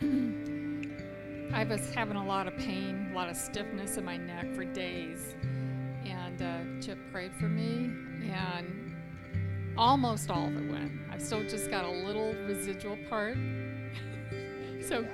I 1.54 1.64
was 1.64 1.94
having 1.94 2.16
a 2.16 2.24
lot 2.24 2.46
of 2.46 2.56
pain, 2.56 3.10
a 3.12 3.14
lot 3.14 3.28
of 3.28 3.36
stiffness 3.36 3.96
in 3.96 4.04
my 4.04 4.16
neck 4.16 4.54
for 4.54 4.64
days. 4.64 5.34
And 6.04 6.42
uh, 6.42 6.84
Chip 6.84 6.98
prayed 7.12 7.32
for 7.34 7.48
me, 7.48 7.90
and 8.30 8.94
almost 9.76 10.30
all 10.30 10.46
of 10.46 10.56
it 10.56 10.70
went. 10.70 10.92
I've 11.10 11.22
still 11.22 11.42
just 11.42 11.70
got 11.70 11.84
a 11.84 11.90
little 11.90 12.32
residual 12.46 12.96
part. 13.08 13.36
so 14.86 15.06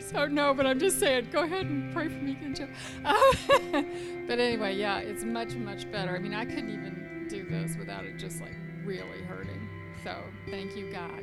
So 0.00 0.26
no, 0.26 0.52
but 0.54 0.66
I'm 0.66 0.78
just 0.78 1.00
saying, 1.00 1.28
go 1.32 1.44
ahead 1.44 1.66
and 1.66 1.92
pray 1.92 2.08
for 2.08 2.22
me 2.22 2.32
again, 2.32 2.54
Joe. 2.54 2.68
but 4.26 4.38
anyway, 4.38 4.76
yeah, 4.76 4.98
it's 4.98 5.24
much 5.24 5.54
much 5.54 5.90
better. 5.90 6.14
I 6.14 6.18
mean, 6.18 6.34
I 6.34 6.44
couldn't 6.44 6.70
even 6.70 7.26
do 7.28 7.44
this 7.44 7.76
without 7.76 8.04
it 8.04 8.18
just 8.18 8.40
like 8.40 8.56
really 8.84 9.22
hurting. 9.22 9.68
So 10.02 10.14
thank 10.50 10.76
you, 10.76 10.92
God. 10.92 11.22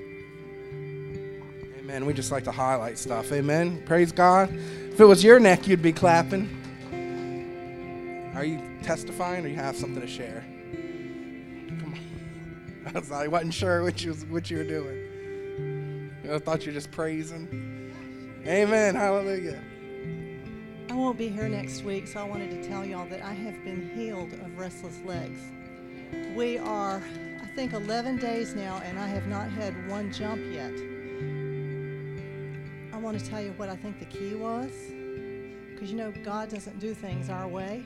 Amen. 1.91 2.05
We 2.05 2.13
just 2.13 2.31
like 2.31 2.45
to 2.45 2.53
highlight 2.53 2.97
stuff. 2.97 3.33
Amen. 3.33 3.83
Praise 3.85 4.13
God. 4.13 4.49
If 4.49 4.97
it 5.01 5.03
was 5.03 5.25
your 5.25 5.41
neck, 5.41 5.67
you'd 5.67 5.81
be 5.81 5.91
clapping. 5.91 6.47
Are 8.33 8.45
you 8.45 8.61
testifying 8.81 9.43
or 9.43 9.49
you 9.49 9.57
have 9.57 9.75
something 9.75 9.99
to 9.99 10.07
share? 10.07 10.45
Come 11.67 11.93
on. 11.93 11.99
I, 12.95 12.97
was, 12.97 13.11
I 13.11 13.27
wasn't 13.27 13.53
sure 13.53 13.83
what 13.83 14.01
you, 14.01 14.11
was, 14.11 14.23
what 14.23 14.49
you 14.49 14.59
were 14.59 14.63
doing. 14.63 16.13
I 16.31 16.39
thought 16.39 16.61
you 16.61 16.67
were 16.67 16.75
just 16.75 16.91
praising. 16.91 17.91
Amen. 18.47 18.95
Hallelujah. 18.95 19.61
I 20.89 20.93
won't 20.93 21.17
be 21.17 21.27
here 21.27 21.49
next 21.49 21.83
week, 21.83 22.07
so 22.07 22.21
I 22.21 22.23
wanted 22.23 22.51
to 22.51 22.65
tell 22.69 22.85
y'all 22.85 23.09
that 23.09 23.21
I 23.21 23.33
have 23.33 23.61
been 23.65 23.91
healed 23.93 24.31
of 24.31 24.57
restless 24.57 24.97
legs. 25.03 25.41
We 26.37 26.57
are, 26.57 27.03
I 27.43 27.47
think, 27.47 27.73
11 27.73 28.15
days 28.15 28.55
now, 28.55 28.81
and 28.85 28.97
I 28.97 29.07
have 29.07 29.27
not 29.27 29.49
had 29.49 29.89
one 29.89 30.13
jump 30.13 30.41
yet. 30.53 30.71
Want 33.01 33.17
to 33.17 33.25
tell 33.25 33.41
you 33.41 33.51
what 33.57 33.67
I 33.67 33.75
think 33.75 33.97
the 33.97 34.05
key 34.05 34.35
was. 34.35 34.71
Because 35.73 35.89
you 35.91 35.97
know, 35.97 36.13
God 36.23 36.49
doesn't 36.49 36.79
do 36.79 36.93
things 36.93 37.31
our 37.31 37.47
way. 37.47 37.83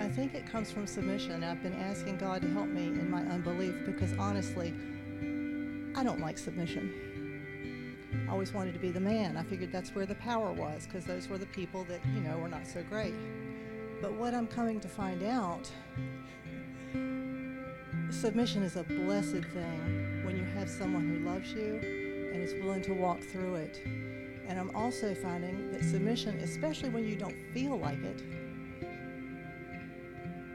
I 0.00 0.08
think 0.08 0.34
it 0.34 0.44
comes 0.50 0.72
from 0.72 0.88
submission. 0.88 1.44
I've 1.44 1.62
been 1.62 1.74
asking 1.74 2.16
God 2.16 2.42
to 2.42 2.50
help 2.50 2.66
me 2.66 2.86
in 2.86 3.08
my 3.08 3.20
unbelief 3.20 3.74
because 3.86 4.12
honestly, 4.18 4.74
I 5.94 6.02
don't 6.02 6.18
like 6.18 6.36
submission. 6.36 8.26
I 8.28 8.32
always 8.32 8.52
wanted 8.52 8.74
to 8.74 8.80
be 8.80 8.90
the 8.90 8.98
man. 8.98 9.36
I 9.36 9.44
figured 9.44 9.70
that's 9.70 9.94
where 9.94 10.04
the 10.04 10.16
power 10.16 10.52
was 10.52 10.86
because 10.86 11.04
those 11.04 11.28
were 11.28 11.38
the 11.38 11.46
people 11.46 11.84
that, 11.84 12.00
you 12.12 12.22
know, 12.22 12.38
were 12.38 12.48
not 12.48 12.66
so 12.66 12.82
great. 12.90 13.14
But 14.02 14.14
what 14.14 14.34
I'm 14.34 14.48
coming 14.48 14.80
to 14.80 14.88
find 14.88 15.22
out, 15.22 15.70
submission 18.10 18.64
is 18.64 18.74
a 18.74 18.82
blessed 18.82 19.44
thing 19.54 20.24
when 20.24 20.36
you 20.36 20.44
have 20.56 20.68
someone 20.68 21.08
who 21.08 21.24
loves 21.24 21.52
you 21.52 21.99
and 22.32 22.42
is 22.42 22.54
willing 22.62 22.82
to 22.82 22.94
walk 22.94 23.20
through 23.20 23.56
it. 23.56 23.82
And 24.48 24.58
I'm 24.58 24.74
also 24.74 25.14
finding 25.14 25.70
that 25.72 25.84
submission, 25.84 26.38
especially 26.38 26.88
when 26.88 27.06
you 27.06 27.16
don't 27.16 27.36
feel 27.52 27.78
like 27.78 28.02
it, 28.02 28.22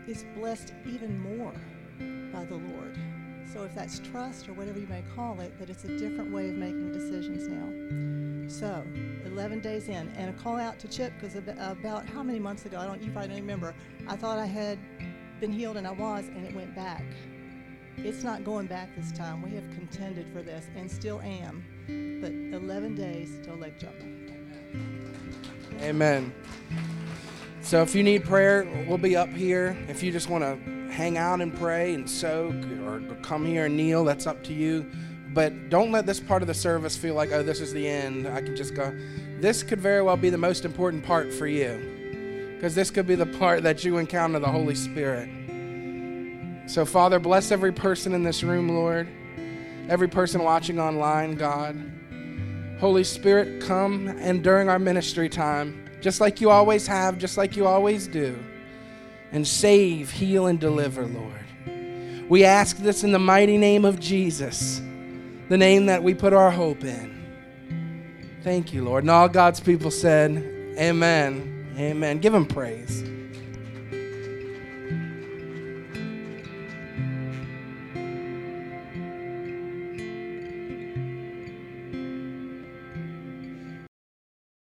is 0.08 0.26
blessed 0.36 0.74
even 0.86 1.20
more 1.20 1.54
by 2.34 2.46
the 2.46 2.56
Lord. 2.56 2.98
So 3.52 3.64
if 3.64 3.74
that's 3.74 4.00
trust 4.00 4.50
or 4.50 4.54
whatever 4.54 4.80
you 4.80 4.88
may 4.88 5.04
call 5.16 5.40
it, 5.40 5.58
that 5.60 5.70
it's 5.70 5.86
a 5.86 5.98
different 5.98 6.32
way 6.32 6.50
of 6.50 6.56
making 6.56 6.92
decisions 6.92 7.48
now. 7.48 8.50
So, 8.50 8.86
11 9.26 9.62
days 9.62 9.88
in, 9.88 10.10
and 10.18 10.30
a 10.30 10.34
call 10.34 10.58
out 10.58 10.78
to 10.80 10.88
Chip 10.88 11.14
because 11.20 11.36
about 11.36 12.06
how 12.08 12.22
many 12.22 12.40
months 12.40 12.66
ago, 12.66 12.80
I 12.80 12.86
don't, 12.86 13.02
you 13.02 13.12
probably 13.12 13.30
don't 13.30 13.40
remember, 13.40 13.74
I 14.08 14.16
thought 14.16 14.38
I 14.38 14.46
had 14.46 14.78
been 15.40 15.52
healed 15.52 15.78
and 15.78 15.88
I 15.88 15.92
was, 15.92 16.28
and 16.28 16.46
it 16.46 16.54
went 16.54 16.76
back. 16.76 17.04
It's 17.98 18.24
not 18.24 18.44
going 18.44 18.68
back 18.68 18.96
this 18.96 19.12
time. 19.12 19.42
We 19.42 19.52
have 19.52 19.70
contended 19.72 20.28
for 20.34 20.42
this 20.42 20.66
and 20.76 20.90
still 20.90 21.22
am. 21.22 21.64
But 22.22 22.32
11 22.32 22.96
days 22.96 23.40
till 23.44 23.56
leg 23.56 23.80
jump. 23.80 23.96
Amen. 25.82 26.34
So 27.62 27.82
if 27.82 27.96
you 27.96 28.04
need 28.04 28.24
prayer, 28.24 28.68
we'll 28.88 28.98
be 28.98 29.16
up 29.16 29.30
here. 29.30 29.76
If 29.88 30.04
you 30.04 30.12
just 30.12 30.30
want 30.30 30.44
to 30.44 30.92
hang 30.92 31.18
out 31.18 31.42
and 31.42 31.56
pray 31.56 31.94
and 31.94 32.10
soak 32.10 32.56
or 32.86 33.02
come 33.22 33.46
here 33.46 33.66
and 33.66 33.76
kneel, 33.76 34.04
that's 34.04 34.28
up 34.28 34.44
to 34.46 34.54
you. 34.54 34.90
But 35.34 35.70
don't 35.70 35.92
let 35.92 36.06
this 36.06 36.20
part 36.20 36.42
of 36.42 36.48
the 36.48 36.54
service 36.54 36.96
feel 36.96 37.16
like, 37.16 37.32
oh, 37.32 37.44
this 37.44 37.60
is 37.60 37.74
the 37.74 37.88
end. 37.88 38.28
I 38.28 38.42
can 38.42 38.56
just 38.56 38.76
go. 38.76 38.96
This 39.40 39.64
could 39.64 39.82
very 39.82 40.02
well 40.02 40.16
be 40.16 40.30
the 40.30 40.38
most 40.38 40.64
important 40.64 41.04
part 41.04 41.34
for 41.34 41.48
you 41.48 42.54
because 42.56 42.74
this 42.74 42.90
could 42.90 43.06
be 43.06 43.16
the 43.16 43.26
part 43.26 43.64
that 43.64 43.84
you 43.84 43.98
encounter 43.98 44.40
the 44.40 44.48
Holy 44.48 44.76
Spirit. 44.76 45.45
So, 46.68 46.86
Father, 46.86 47.20
bless 47.20 47.52
every 47.52 47.72
person 47.72 48.14
in 48.14 48.24
this 48.24 48.44
room, 48.44 48.70
Lord, 48.70 49.08
every 49.88 50.08
person 50.08 50.44
watching 50.44 50.80
online, 50.80 51.36
God. 51.36 51.92
Holy 52.80 53.04
Spirit, 53.04 53.62
come 53.62 54.08
and 54.08 54.44
during 54.44 54.68
our 54.68 54.80
ministry 54.80 55.30
time, 55.30 55.90
just 56.02 56.20
like 56.20 56.42
you 56.42 56.50
always 56.50 56.88
have, 56.88 57.18
just 57.18 57.38
like 57.38 57.56
you 57.56 57.68
always 57.68 58.08
do, 58.08 58.38
and 59.32 59.48
save, 59.48 60.12
heal, 60.12 60.48
and 60.48 60.60
deliver, 60.60 61.06
Lord. 61.06 61.46
We 62.28 62.44
ask 62.44 62.78
this 62.78 63.04
in 63.04 63.12
the 63.12 63.20
mighty 63.20 63.58
name 63.58 63.86
of 63.86 64.00
Jesus, 64.00 64.82
the 65.48 65.58
name 65.58 65.86
that 65.86 66.02
we 66.02 66.14
put 66.14 66.34
our 66.34 66.50
hope 66.50 66.84
in. 66.84 67.14
Thank 68.44 68.74
you, 68.74 68.84
Lord. 68.84 69.04
And 69.04 69.12
all 69.12 69.30
God's 69.30 69.60
people 69.60 69.92
said, 69.92 70.32
Amen. 70.78 71.76
Amen. 71.78 72.20
Give 72.20 72.34
him 72.34 72.46
praise. 72.46 73.04